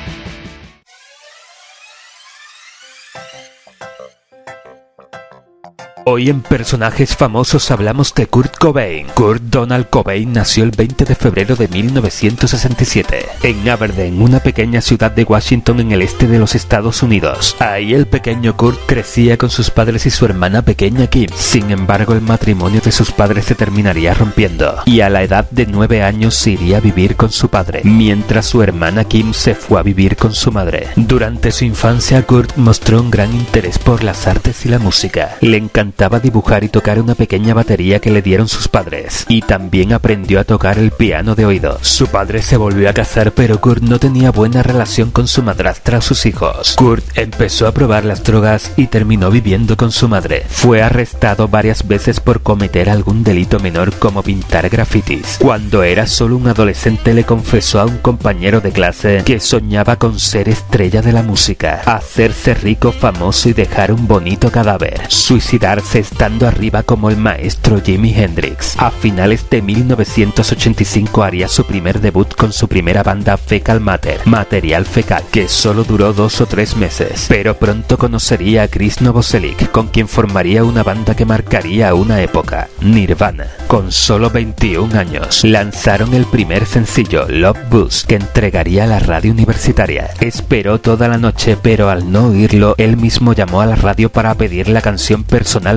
Hoy 6.04 6.30
en 6.30 6.40
Personajes 6.40 7.16
Famosos 7.16 7.70
hablamos 7.70 8.12
de 8.14 8.26
Kurt 8.26 8.56
Cobain. 8.58 9.06
Kurt 9.14 9.40
Donald 9.42 9.88
Cobain 9.88 10.32
nació 10.32 10.64
el 10.64 10.72
20 10.72 11.04
de 11.04 11.14
febrero 11.14 11.54
de 11.54 11.68
1967 11.68 13.26
en 13.44 13.68
Aberdeen, 13.68 14.20
una 14.20 14.40
pequeña 14.40 14.80
ciudad 14.80 15.12
de 15.12 15.22
Washington 15.22 15.78
en 15.78 15.92
el 15.92 16.02
este 16.02 16.26
de 16.26 16.40
los 16.40 16.56
Estados 16.56 17.04
Unidos. 17.04 17.54
Ahí 17.60 17.94
el 17.94 18.06
pequeño 18.06 18.56
Kurt 18.56 18.80
crecía 18.86 19.38
con 19.38 19.48
sus 19.48 19.70
padres 19.70 20.04
y 20.06 20.10
su 20.10 20.24
hermana 20.24 20.62
pequeña 20.62 21.06
Kim. 21.06 21.30
Sin 21.36 21.70
embargo, 21.70 22.14
el 22.14 22.20
matrimonio 22.20 22.80
de 22.80 22.90
sus 22.90 23.12
padres 23.12 23.44
se 23.44 23.54
terminaría 23.54 24.12
rompiendo 24.12 24.82
y 24.84 25.02
a 25.02 25.08
la 25.08 25.22
edad 25.22 25.48
de 25.52 25.66
9 25.66 26.02
años 26.02 26.34
se 26.34 26.50
iría 26.50 26.78
a 26.78 26.80
vivir 26.80 27.14
con 27.14 27.30
su 27.30 27.48
padre, 27.48 27.82
mientras 27.84 28.46
su 28.46 28.60
hermana 28.60 29.04
Kim 29.04 29.32
se 29.32 29.54
fue 29.54 29.78
a 29.78 29.84
vivir 29.84 30.16
con 30.16 30.34
su 30.34 30.50
madre. 30.50 30.88
Durante 30.96 31.52
su 31.52 31.64
infancia, 31.64 32.22
Kurt 32.26 32.56
mostró 32.56 33.00
un 33.00 33.10
gran 33.10 33.32
interés 33.32 33.78
por 33.78 34.02
las 34.02 34.26
artes 34.26 34.66
y 34.66 34.68
la 34.68 34.80
música. 34.80 35.36
Le 35.40 35.58
encantó 35.58 35.91
encantaba 35.92 36.20
dibujar 36.20 36.64
y 36.64 36.68
tocar 36.70 36.98
una 36.98 37.14
pequeña 37.14 37.52
batería 37.52 37.98
que 37.98 38.10
le 38.10 38.22
dieron 38.22 38.48
sus 38.48 38.66
padres, 38.66 39.26
y 39.28 39.42
también 39.42 39.92
aprendió 39.92 40.40
a 40.40 40.44
tocar 40.44 40.78
el 40.78 40.90
piano 40.90 41.34
de 41.34 41.44
oído. 41.44 41.78
Su 41.82 42.06
padre 42.06 42.40
se 42.40 42.56
volvió 42.56 42.88
a 42.88 42.94
casar, 42.94 43.32
pero 43.32 43.60
Kurt 43.60 43.82
no 43.82 43.98
tenía 43.98 44.30
buena 44.30 44.62
relación 44.62 45.10
con 45.10 45.28
su 45.28 45.42
madrastra 45.42 45.98
o 45.98 46.00
sus 46.00 46.24
hijos. 46.24 46.76
Kurt 46.76 47.04
empezó 47.18 47.66
a 47.66 47.72
probar 47.72 48.06
las 48.06 48.24
drogas 48.24 48.72
y 48.78 48.86
terminó 48.86 49.30
viviendo 49.30 49.76
con 49.76 49.92
su 49.92 50.08
madre. 50.08 50.46
Fue 50.48 50.82
arrestado 50.82 51.46
varias 51.46 51.86
veces 51.86 52.20
por 52.20 52.40
cometer 52.40 52.88
algún 52.88 53.22
delito 53.22 53.60
menor 53.60 53.92
como 53.98 54.22
pintar 54.22 54.70
grafitis. 54.70 55.36
Cuando 55.40 55.82
era 55.82 56.06
solo 56.06 56.38
un 56.38 56.48
adolescente 56.48 57.12
le 57.12 57.24
confesó 57.24 57.80
a 57.80 57.84
un 57.84 57.98
compañero 57.98 58.62
de 58.62 58.72
clase 58.72 59.22
que 59.26 59.40
soñaba 59.40 59.96
con 59.96 60.18
ser 60.18 60.48
estrella 60.48 61.02
de 61.02 61.12
la 61.12 61.22
música, 61.22 61.82
hacerse 61.84 62.54
rico, 62.54 62.92
famoso 62.92 63.50
y 63.50 63.52
dejar 63.52 63.92
un 63.92 64.08
bonito 64.08 64.50
cadáver. 64.50 65.02
Suicidar 65.08 65.81
estando 65.94 66.46
arriba 66.46 66.82
como 66.82 67.10
el 67.10 67.16
maestro 67.16 67.80
Jimi 67.80 68.14
Hendrix. 68.14 68.76
A 68.78 68.90
finales 68.90 69.48
de 69.50 69.62
1985 69.62 71.22
haría 71.22 71.48
su 71.48 71.64
primer 71.64 72.00
debut 72.00 72.34
con 72.34 72.52
su 72.52 72.68
primera 72.68 73.02
banda 73.02 73.36
Fecal 73.36 73.80
Matter, 73.80 74.20
Material 74.24 74.86
Fecal, 74.86 75.22
que 75.30 75.48
solo 75.48 75.84
duró 75.84 76.12
dos 76.12 76.40
o 76.40 76.46
tres 76.46 76.76
meses, 76.76 77.26
pero 77.28 77.56
pronto 77.56 77.98
conocería 77.98 78.62
a 78.62 78.68
Chris 78.68 79.00
Novoselic, 79.00 79.70
con 79.70 79.88
quien 79.88 80.08
formaría 80.08 80.64
una 80.64 80.82
banda 80.82 81.14
que 81.14 81.24
marcaría 81.24 81.94
una 81.94 82.22
época, 82.22 82.68
Nirvana. 82.80 83.46
Con 83.66 83.92
solo 83.92 84.30
21 84.30 84.98
años, 84.98 85.44
lanzaron 85.44 86.14
el 86.14 86.26
primer 86.26 86.66
sencillo, 86.66 87.26
Love 87.28 87.58
Boost, 87.70 88.06
que 88.06 88.16
entregaría 88.16 88.84
a 88.84 88.86
la 88.86 88.98
radio 88.98 89.32
universitaria. 89.32 90.10
Esperó 90.20 90.80
toda 90.80 91.08
la 91.08 91.18
noche, 91.18 91.56
pero 91.60 91.90
al 91.90 92.10
no 92.10 92.28
oírlo, 92.28 92.74
él 92.78 92.96
mismo 92.96 93.32
llamó 93.32 93.60
a 93.60 93.66
la 93.66 93.76
radio 93.76 94.10
para 94.10 94.34
pedir 94.34 94.68
la 94.68 94.80
canción 94.80 95.24
personal 95.24 95.71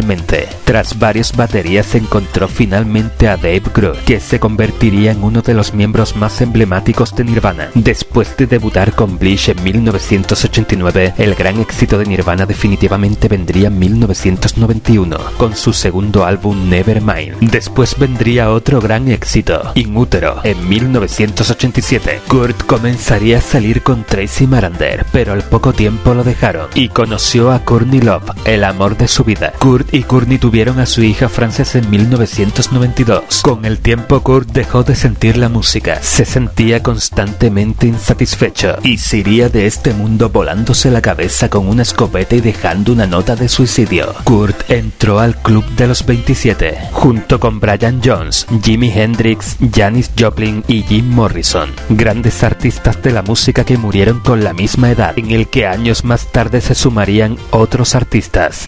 tras 0.65 0.99
varias 0.99 1.35
baterías 1.35 1.85
se 1.85 1.99
encontró 1.99 2.49
finalmente 2.49 3.29
a 3.29 3.37
Dave 3.37 3.61
Grohl, 3.73 3.97
que 4.05 4.19
se 4.19 4.41
convertiría 4.41 5.11
en 5.11 5.23
uno 5.23 5.41
de 5.41 5.53
los 5.53 5.73
miembros 5.73 6.17
más 6.17 6.41
emblemáticos 6.41 7.15
de 7.15 7.23
Nirvana. 7.23 7.69
Después 7.75 8.35
de 8.35 8.45
debutar 8.45 8.93
con 8.93 9.17
Bleach 9.17 9.49
en 9.49 9.63
1989, 9.63 11.13
el 11.17 11.35
gran 11.35 11.61
éxito 11.61 11.97
de 11.97 12.05
Nirvana 12.05 12.45
definitivamente 12.45 13.29
vendría 13.29 13.67
en 13.67 13.79
1991, 13.79 15.17
con 15.37 15.55
su 15.55 15.71
segundo 15.71 16.25
álbum 16.25 16.69
Nevermind. 16.69 17.37
Después 17.39 17.97
vendría 17.97 18.51
otro 18.51 18.81
gran 18.81 19.07
éxito, 19.07 19.71
Inútero, 19.75 20.41
en 20.43 20.67
1987. 20.67 22.21
Kurt 22.27 22.65
comenzaría 22.65 23.37
a 23.37 23.41
salir 23.41 23.81
con 23.81 24.03
Tracy 24.03 24.45
Marander, 24.45 25.05
pero 25.13 25.31
al 25.31 25.43
poco 25.43 25.71
tiempo 25.71 26.13
lo 26.13 26.25
dejaron 26.25 26.67
y 26.73 26.89
conoció 26.89 27.51
a 27.51 27.59
Courtney 27.59 28.01
Love, 28.01 28.31
el 28.43 28.65
amor 28.65 28.97
de 28.97 29.07
su 29.07 29.23
vida. 29.23 29.53
Kurt 29.59 29.84
y 29.91 30.03
Courtney 30.03 30.37
tuvieron 30.37 30.79
a 30.79 30.85
su 30.85 31.03
hija 31.03 31.29
Frances 31.29 31.75
en 31.75 31.89
1992. 31.89 33.41
Con 33.41 33.65
el 33.65 33.79
tiempo 33.79 34.21
Kurt 34.21 34.49
dejó 34.51 34.83
de 34.83 34.95
sentir 34.95 35.37
la 35.37 35.49
música, 35.49 36.01
se 36.01 36.25
sentía 36.25 36.83
constantemente 36.83 37.87
insatisfecho 37.87 38.77
y 38.83 38.97
se 38.97 39.17
iría 39.17 39.49
de 39.49 39.67
este 39.67 39.93
mundo 39.93 40.29
volándose 40.29 40.91
la 40.91 41.01
cabeza 41.01 41.49
con 41.49 41.67
una 41.67 41.83
escopeta 41.83 42.35
y 42.35 42.41
dejando 42.41 42.93
una 42.93 43.07
nota 43.07 43.35
de 43.35 43.49
suicidio. 43.49 44.13
Kurt 44.23 44.69
entró 44.69 45.19
al 45.19 45.35
club 45.35 45.65
de 45.75 45.87
los 45.87 46.05
27, 46.05 46.89
junto 46.91 47.39
con 47.39 47.59
Brian 47.59 48.01
Jones, 48.03 48.47
Jimi 48.63 48.91
Hendrix, 48.91 49.57
Janis 49.73 50.11
Joplin 50.17 50.63
y 50.67 50.83
Jim 50.83 51.07
Morrison, 51.09 51.69
grandes 51.89 52.43
artistas 52.43 53.01
de 53.01 53.11
la 53.11 53.21
música 53.21 53.63
que 53.63 53.77
murieron 53.77 54.19
con 54.19 54.43
la 54.43 54.53
misma 54.53 54.91
edad, 54.91 55.17
en 55.17 55.31
el 55.31 55.47
que 55.47 55.67
años 55.67 56.03
más 56.03 56.31
tarde 56.31 56.61
se 56.61 56.75
sumarían 56.75 57.37
otros 57.51 57.95
artistas. 57.95 58.65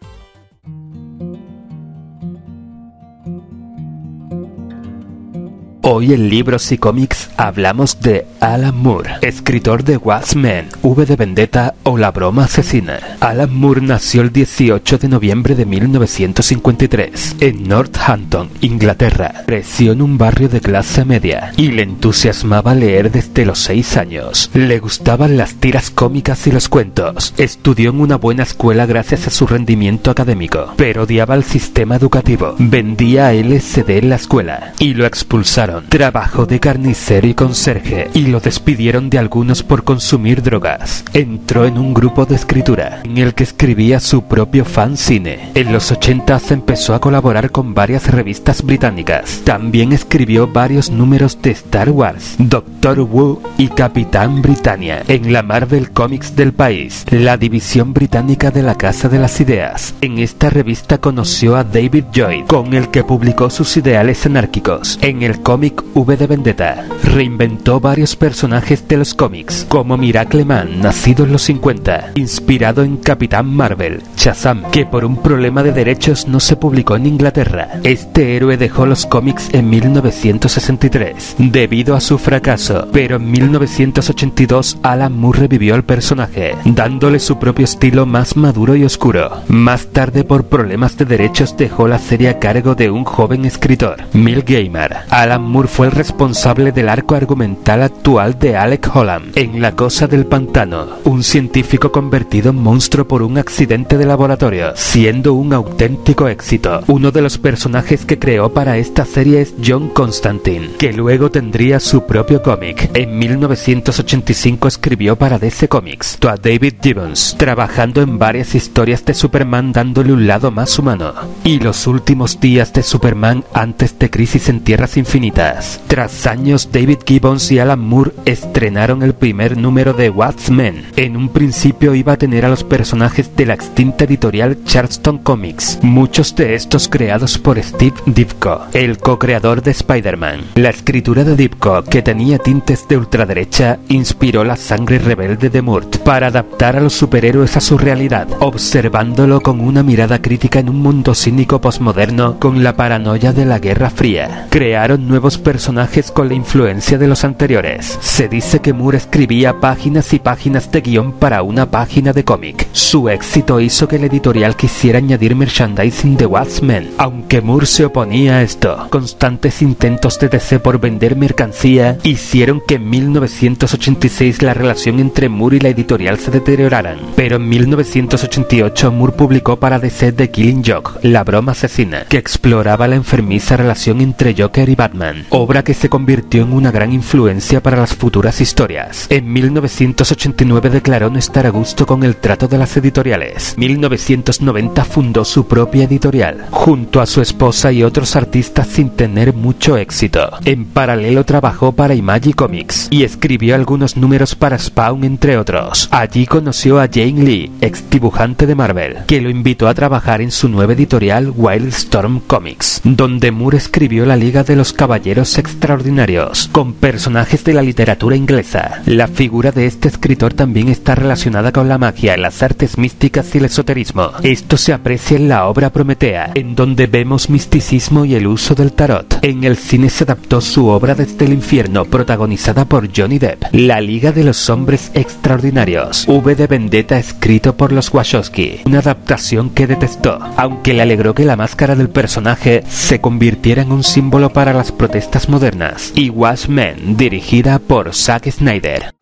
Hoy 5.90 6.12
en 6.12 6.28
Libros 6.28 6.70
y 6.74 6.78
Cómics 6.78 7.30
hablamos 7.38 8.02
de 8.02 8.28
Alan 8.42 8.78
Moore, 8.78 9.10
escritor 9.22 9.86
de 9.86 9.96
Watchmen, 9.96 10.68
V 10.82 11.06
de 11.06 11.16
Vendetta 11.16 11.76
o 11.84 11.98
La 11.98 12.12
Broma 12.12 12.44
Asesina. 12.44 13.00
Alan 13.22 13.56
Moore 13.56 13.80
nació 13.80 14.22
el 14.22 14.34
18 14.34 14.98
de 14.98 15.08
noviembre 15.08 15.56
de 15.56 15.66
1953 15.66 17.38
en 17.40 17.70
Northampton, 17.70 18.50
Inglaterra. 18.60 19.46
Creció 19.46 19.94
en 19.94 20.02
un 20.02 20.18
barrio 20.18 20.50
de 20.50 20.60
clase 20.60 21.06
media 21.06 21.54
y 21.56 21.72
le 21.72 21.84
entusiasmaba 21.84 22.76
leer 22.76 23.10
desde 23.10 23.46
los 23.46 23.60
6 23.60 23.96
años. 23.96 24.52
Le 24.54 24.80
gustaban 24.80 25.38
las 25.38 25.54
tiras 25.54 25.90
cómicas 25.90 26.48
y 26.48 26.52
los 26.52 26.68
cuentos. 26.68 27.34
Estudió 27.38 27.92
en 27.92 28.02
una 28.02 28.18
buena 28.18 28.44
escuela 28.44 28.86
gracias 28.86 29.28
a 29.28 29.30
su 29.30 29.48
rendimiento 29.48 30.12
académico, 30.12 30.74
pero 30.76 31.04
odiaba 31.04 31.36
el 31.36 31.46
sistema 31.46 31.96
educativo. 31.96 32.56
Vendía 32.60 33.32
LSD 33.32 33.90
en 33.92 34.10
la 34.10 34.18
escuela 34.18 34.74
y 34.80 34.94
lo 34.94 35.06
expulsaron 35.06 35.77
Trabajó 35.90 36.46
de 36.46 36.60
carnicero 36.60 37.28
y 37.28 37.34
conserje 37.34 38.10
y 38.14 38.28
lo 38.28 38.40
despidieron 38.40 39.10
de 39.10 39.20
algunos 39.20 39.64
por 39.64 39.84
consumir 39.84 40.44
drogas. 40.44 41.04
Entró 41.14 41.66
en 41.66 41.78
un 41.78 41.94
grupo 41.94 42.26
de 42.26 42.36
escritura 42.36 43.02
en 43.04 43.18
el 43.18 43.34
que 43.34 43.44
escribía 43.44 44.00
su 44.00 44.24
propio 44.24 44.66
fanzine. 44.66 45.52
En 45.54 45.74
los 45.74 45.92
80 45.92 46.28
empezó 46.50 46.94
a 46.94 47.00
colaborar 47.00 47.52
con 47.52 47.74
varias 47.74 48.08
revistas 48.08 48.62
británicas. 48.62 49.42
También 49.44 49.94
escribió 49.94 50.48
varios 50.48 50.90
números 50.90 51.42
de 51.42 51.52
Star 51.52 51.90
Wars, 51.90 52.36
Doctor 52.38 53.00
Who 53.00 53.42
y 53.58 53.70
Capitán 53.70 54.42
Britannia 54.42 55.04
en 55.08 55.34
la 55.34 55.44
Marvel 55.44 55.92
Comics 55.92 56.36
del 56.36 56.54
país, 56.54 57.06
la 57.10 57.38
división 57.38 57.94
británica 57.94 58.52
de 58.52 58.64
la 58.64 58.76
Casa 58.76 59.10
de 59.10 59.20
las 59.20 59.40
Ideas. 59.40 59.96
En 60.02 60.20
esta 60.20 60.50
revista 60.50 60.98
conoció 61.00 61.56
a 61.56 61.64
David 61.64 62.06
Lloyd, 62.14 62.46
con 62.46 62.74
el 62.74 62.90
que 62.90 63.04
publicó 63.04 63.50
sus 63.50 63.78
ideales 63.78 64.26
anárquicos. 64.26 65.00
En 65.02 65.24
el 65.24 65.42
cómic 65.42 65.67
V 65.94 66.18
de 66.18 66.28
Vendetta. 66.28 66.86
Reinventó 67.04 67.80
varios 67.80 68.16
personajes 68.16 68.88
de 68.88 68.98
los 68.98 69.14
cómics, 69.14 69.66
como 69.68 69.98
Miracle 69.98 70.46
Man, 70.46 70.82
nacido 70.82 71.26
en 71.26 71.32
los 71.32 71.44
50, 71.44 72.12
inspirado 72.16 72.84
en 72.84 72.98
Capitán 72.98 73.48
Marvel, 73.48 74.04
Shazam, 74.16 74.70
que 74.72 74.86
por 74.86 75.06
un 75.06 75.18
problema 75.18 75.64
de 75.64 75.72
derechos 75.72 76.28
no 76.28 76.40
se 76.40 76.56
publicó 76.56 76.96
en 76.96 77.08
Inglaterra. 77.08 77.80
Este 77.84 78.36
héroe 78.36 78.58
dejó 78.58 78.86
los 78.86 79.06
cómics 79.06 79.50
en 79.54 79.70
1963, 79.70 81.36
debido 81.38 81.96
a 81.96 82.02
su 82.02 82.18
fracaso, 82.18 82.88
pero 82.92 83.18
en 83.18 83.32
1982 83.32 84.78
Alan 84.84 85.18
Moore 85.18 85.40
revivió 85.42 85.76
al 85.76 85.84
personaje, 85.84 86.56
dándole 86.66 87.20
su 87.20 87.40
propio 87.40 87.66
estilo 87.66 88.06
más 88.06 88.36
maduro 88.36 88.76
y 88.76 88.84
oscuro. 88.84 89.42
Más 89.48 89.88
tarde, 89.88 90.24
por 90.24 90.46
problemas 90.46 90.98
de 90.98 91.06
derechos, 91.06 91.58
dejó 91.58 91.88
la 91.88 92.00
serie 92.00 92.30
a 92.30 92.40
cargo 92.40 92.76
de 92.76 92.90
un 92.92 93.04
joven 93.04 93.46
escritor, 93.46 93.98
Mil 94.14 94.44
Gamer. 94.44 94.98
Alan 95.10 95.42
Moore 95.42 95.57
fue 95.66 95.88
el 95.88 95.92
responsable 95.94 96.72
del 96.72 96.88
arco 96.88 97.16
argumental 97.16 97.82
actual 97.82 98.38
de 98.38 98.56
Alec 98.56 98.96
Holland 98.96 99.36
en 99.36 99.60
La 99.60 99.76
Cosa 99.76 100.06
del 100.06 100.28
Pantano, 100.28 100.98
un 101.06 101.24
científico 101.24 101.92
convertido 101.92 102.52
en 102.52 102.58
monstruo 102.58 103.08
por 103.08 103.24
un 103.24 103.40
accidente 103.40 103.98
de 103.98 104.06
laboratorio, 104.06 104.74
siendo 104.76 105.34
un 105.34 105.54
auténtico 105.54 106.28
éxito. 106.28 106.82
Uno 106.88 107.12
de 107.12 107.22
los 107.22 107.40
personajes 107.40 108.06
que 108.06 108.20
creó 108.20 108.54
para 108.54 108.78
esta 108.78 109.06
serie 109.06 109.42
es 109.42 109.56
John 109.66 109.90
Constantine, 109.90 110.70
que 110.78 110.94
luego 110.94 111.32
tendría 111.32 111.80
su 111.80 112.06
propio 112.06 112.44
cómic. 112.44 112.92
En 112.94 113.18
1985 113.18 114.68
escribió 114.68 115.16
para 115.16 115.40
DC 115.40 115.68
Comics 115.68 116.20
a 116.28 116.36
David 116.36 116.76
Gibbons, 116.84 117.36
trabajando 117.40 118.02
en 118.02 118.20
varias 118.20 118.54
historias 118.54 119.04
de 119.06 119.14
Superman 119.16 119.72
dándole 119.72 120.14
un 120.14 120.28
lado 120.28 120.52
más 120.52 120.78
humano. 120.78 121.14
Y 121.44 121.60
los 121.60 121.88
últimos 121.88 122.40
días 122.40 122.74
de 122.74 122.84
Superman 122.84 123.44
antes 123.54 123.98
de 123.98 124.10
Crisis 124.10 124.50
en 124.50 124.60
Tierras 124.60 124.98
Infinitas 124.98 125.47
tras 125.88 126.28
años, 126.28 126.70
David 126.72 127.00
Gibbons 127.06 127.52
y 127.52 127.60
Alan 127.60 127.80
Moore 127.80 128.12
estrenaron 128.26 129.04
el 129.04 129.14
primer 129.14 129.58
número 129.58 129.94
de 129.94 130.10
Watchmen. 130.10 130.86
En 130.96 131.16
un 131.16 131.30
principio 131.30 131.96
iba 131.96 132.14
a 132.14 132.18
tener 132.18 132.46
a 132.46 132.50
los 132.50 132.64
personajes 132.64 133.36
de 133.36 133.46
la 133.46 133.54
extinta 133.54 134.06
editorial 134.06 134.58
Charleston 134.66 135.20
Comics, 135.20 135.80
muchos 135.82 136.36
de 136.36 136.56
estos 136.56 136.88
creados 136.88 137.38
por 137.38 137.62
Steve 137.62 137.96
Ditko, 138.06 138.68
el 138.74 138.98
co-creador 138.98 139.62
de 139.62 139.72
Spider-Man. 139.72 140.42
La 140.56 140.70
escritura 140.70 141.24
de 141.24 141.36
Ditko, 141.36 141.84
que 141.84 142.02
tenía 142.02 142.38
tintes 142.38 142.88
de 142.88 142.98
ultraderecha, 142.98 143.80
inspiró 143.90 144.44
la 144.44 144.56
sangre 144.56 145.00
rebelde 145.00 145.50
de 145.50 145.62
Moore 145.62 145.88
para 146.04 146.28
adaptar 146.28 146.76
a 146.76 146.82
los 146.82 146.94
superhéroes 146.94 147.58
a 147.58 147.62
su 147.62 147.78
realidad, 147.78 148.28
observándolo 148.40 149.42
con 149.42 149.62
una 149.62 149.84
mirada 149.84 150.22
crítica 150.22 150.60
en 150.60 150.70
un 150.70 150.82
mundo 150.82 151.16
cínico 151.16 151.62
posmoderno 151.62 152.40
con 152.40 152.64
la 152.64 152.76
paranoia 152.76 153.34
de 153.34 153.46
la 153.46 153.60
Guerra 153.60 153.90
Fría. 153.90 154.48
Crearon 154.50 155.08
nuevos 155.08 155.27
personajes 155.36 156.12
con 156.12 156.28
la 156.28 156.36
influencia 156.36 157.00
de 157.00 157.08
los 157.08 157.24
anteriores. 157.24 157.98
Se 158.02 158.30
dice 158.30 158.60
que 158.60 158.72
Moore 158.72 159.00
escribía 159.00 159.60
páginas 159.60 160.14
y 160.14 160.20
páginas 160.20 160.72
de 160.72 160.82
guion 160.82 161.14
para 161.14 161.42
una 161.42 161.70
página 161.72 162.14
de 162.14 162.24
cómic. 162.24 162.68
Su 162.72 163.10
éxito 163.10 163.60
hizo 163.60 163.88
que 163.88 163.96
el 163.96 164.04
editorial 164.04 164.56
quisiera 164.56 165.00
añadir 165.00 165.36
merchandising 165.36 166.18
de 166.18 166.28
Watchmen, 166.28 166.92
aunque 166.98 167.42
Moore 167.42 167.66
se 167.66 167.86
oponía 167.86 168.38
a 168.38 168.44
esto. 168.44 168.88
Constantes 168.92 169.62
intentos 169.62 170.20
de 170.20 170.30
DC 170.30 170.60
por 170.60 170.80
vender 170.80 171.16
mercancía 171.16 171.98
hicieron 172.04 172.62
que 172.66 172.76
en 172.76 172.90
1986 172.90 174.44
la 174.44 174.54
relación 174.54 175.00
entre 175.00 175.30
Moore 175.30 175.58
y 175.58 175.60
la 175.62 175.70
editorial 175.70 176.20
se 176.20 176.30
deterioraran. 176.30 177.00
Pero 177.16 177.38
en 177.38 177.50
1988 177.50 178.92
Moore 178.92 179.14
publicó 179.14 179.58
para 179.58 179.80
DC 179.80 180.12
The 180.12 180.30
Killing 180.30 180.64
Joke, 180.64 181.00
La 181.02 181.24
broma 181.24 181.54
asesina, 181.54 182.06
que 182.06 182.18
exploraba 182.18 182.88
la 182.88 182.96
enfermiza 182.96 183.58
relación 183.58 184.02
entre 184.02 184.36
Joker 184.38 184.70
y 184.70 184.76
Batman 184.76 185.17
obra 185.30 185.64
que 185.64 185.74
se 185.74 185.90
convirtió 185.90 186.44
en 186.44 186.54
una 186.54 186.72
gran 186.72 186.92
influencia 186.92 187.62
para 187.62 187.78
las 187.78 187.96
futuras 187.96 188.42
historias. 188.42 189.08
En 189.10 189.32
1989 189.32 190.70
declaró 190.70 191.10
no 191.10 191.20
estar 191.20 191.46
a 191.46 191.50
gusto 191.50 191.86
con 191.86 192.04
el 192.04 192.18
trato 192.18 192.48
de 192.48 192.58
las 192.58 192.76
editoriales. 192.78 193.56
1990 193.58 194.86
fundó 194.86 195.26
su 195.26 195.48
propia 195.48 195.84
editorial, 195.84 196.46
junto 196.52 197.02
a 197.02 197.06
su 197.06 197.22
esposa 197.22 197.72
y 197.72 197.84
otros 197.84 198.16
artistas 198.16 198.68
sin 198.68 198.90
tener 198.90 199.34
mucho 199.34 199.78
éxito. 199.78 200.30
En 200.46 200.66
paralelo 200.66 201.24
trabajó 201.26 201.72
para 201.72 201.96
Imagi 201.96 202.34
Comics 202.34 202.88
y 202.92 203.04
escribió 203.04 203.56
algunos 203.56 203.98
números 203.98 204.36
para 204.36 204.58
Spawn 204.58 205.04
entre 205.04 205.38
otros. 205.38 205.88
Allí 205.92 206.26
conoció 206.26 206.80
a 206.80 206.88
Jane 206.92 207.24
Lee, 207.24 207.52
ex 207.62 207.90
dibujante 207.90 208.46
de 208.46 208.56
Marvel, 208.56 208.98
que 209.08 209.22
lo 209.22 209.30
invitó 209.30 209.68
a 209.68 209.74
trabajar 209.74 210.22
en 210.22 210.32
su 210.32 210.50
nueva 210.50 210.74
editorial 210.74 211.34
Wildstorm 211.36 212.22
Comics, 212.22 212.82
donde 212.84 213.32
Moore 213.32 213.58
escribió 213.58 214.06
la 214.06 214.16
Liga 214.16 214.44
de 214.44 214.56
los 214.56 214.74
Caballeros 214.74 215.07
extraordinarios, 215.16 216.50
con 216.52 216.74
personajes 216.74 217.44
de 217.46 217.54
la 217.54 217.62
literatura 217.62 218.16
inglesa. 218.16 218.82
La 218.86 219.08
figura 219.08 219.52
de 219.52 219.66
este 219.66 219.88
escritor 219.88 220.34
también 220.34 220.68
está 220.68 220.96
relacionada 220.96 221.52
con 221.52 221.70
la 221.70 221.78
magia, 221.78 222.18
las 222.18 222.44
artes 222.44 222.78
místicas 222.78 223.34
y 223.34 223.38
el 223.38 223.46
esoterismo. 223.46 224.12
Esto 224.24 224.58
se 224.58 224.74
aprecia 224.74 225.16
en 225.16 225.30
la 225.30 225.48
obra 225.48 225.72
Prometea, 225.72 226.32
en 226.36 226.56
donde 226.56 226.88
vemos 226.88 227.30
misticismo 227.30 228.04
y 228.04 228.16
el 228.16 228.28
uso 228.28 228.54
del 228.54 228.74
tarot. 228.74 229.20
En 229.22 229.44
el 229.46 229.56
cine 229.56 229.90
se 229.90 230.04
adaptó 230.04 230.42
su 230.42 230.68
obra 230.68 230.94
Desde 230.94 231.26
el 231.26 231.34
infierno, 231.34 231.86
protagonizada 231.86 232.66
por 232.66 232.90
Johnny 232.96 233.18
Depp, 233.18 233.46
La 233.54 233.80
Liga 233.80 234.12
de 234.12 234.26
los 234.26 234.50
Hombres 234.50 234.92
Extraordinarios, 234.94 236.06
V 236.08 236.36
de 236.36 236.48
Vendetta 236.48 237.00
escrito 237.00 237.56
por 237.56 237.72
los 237.72 237.94
Wachowski, 237.94 238.62
una 238.66 238.80
adaptación 238.80 239.52
que 239.52 239.68
detestó, 239.68 240.20
aunque 240.36 240.74
le 240.74 240.82
alegró 240.82 241.14
que 241.14 241.24
la 241.24 241.38
máscara 241.38 241.76
del 241.76 241.90
personaje 241.90 242.64
se 242.68 243.00
convirtiera 243.00 243.62
en 243.62 243.72
un 243.72 243.84
símbolo 243.84 244.32
para 244.32 244.54
las 244.54 244.72
protestas 244.98 245.30
modernas 245.30 245.92
y 245.94 246.10
Watchmen, 246.10 246.98
dirigida 246.98 247.60
por 247.60 247.94
Zack 247.94 248.32
Snyder. 248.32 248.96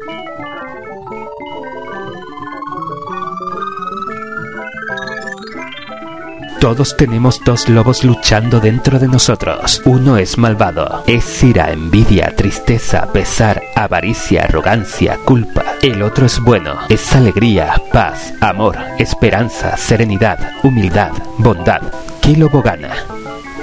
Todos 6.60 6.98
tenemos 6.98 7.42
dos 7.46 7.70
lobos 7.70 8.04
luchando 8.04 8.60
dentro 8.60 9.00
de 9.00 9.08
nosotros. 9.08 9.82
Uno 9.86 10.18
es 10.18 10.38
malvado. 10.38 11.02
Es 11.08 11.42
ira, 11.42 11.72
envidia, 11.72 12.36
tristeza, 12.36 13.08
pesar, 13.14 13.64
avaricia, 13.74 14.44
arrogancia, 14.44 15.18
culpa. 15.24 15.64
El 15.82 16.02
otro 16.02 16.26
es 16.26 16.42
bueno. 16.42 16.78
Es 16.90 17.16
alegría, 17.16 17.82
paz, 17.94 18.34
amor, 18.42 18.78
esperanza, 19.00 19.78
serenidad, 19.78 20.40
humildad, 20.62 21.14
bondad. 21.38 21.84
¿Qué 22.22 22.36
lobo 22.36 22.62
gana? 22.62 22.90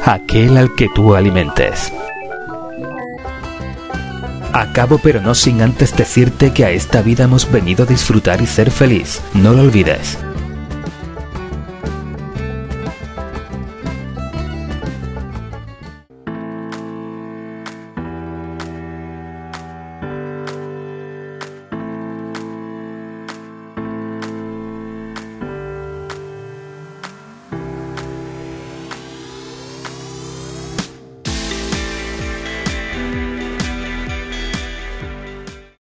Aquel 0.06 0.56
al 0.56 0.74
que 0.74 0.88
tú 0.94 1.14
alimentes. 1.14 1.92
Acabo 4.52 4.98
pero 4.98 5.20
no 5.20 5.34
sin 5.34 5.62
antes 5.62 5.96
decirte 5.96 6.52
que 6.52 6.64
a 6.64 6.70
esta 6.70 7.02
vida 7.02 7.24
hemos 7.24 7.50
venido 7.50 7.84
a 7.84 7.86
disfrutar 7.86 8.42
y 8.42 8.46
ser 8.46 8.70
feliz. 8.70 9.22
No 9.34 9.52
lo 9.54 9.62
olvides. 9.62 10.18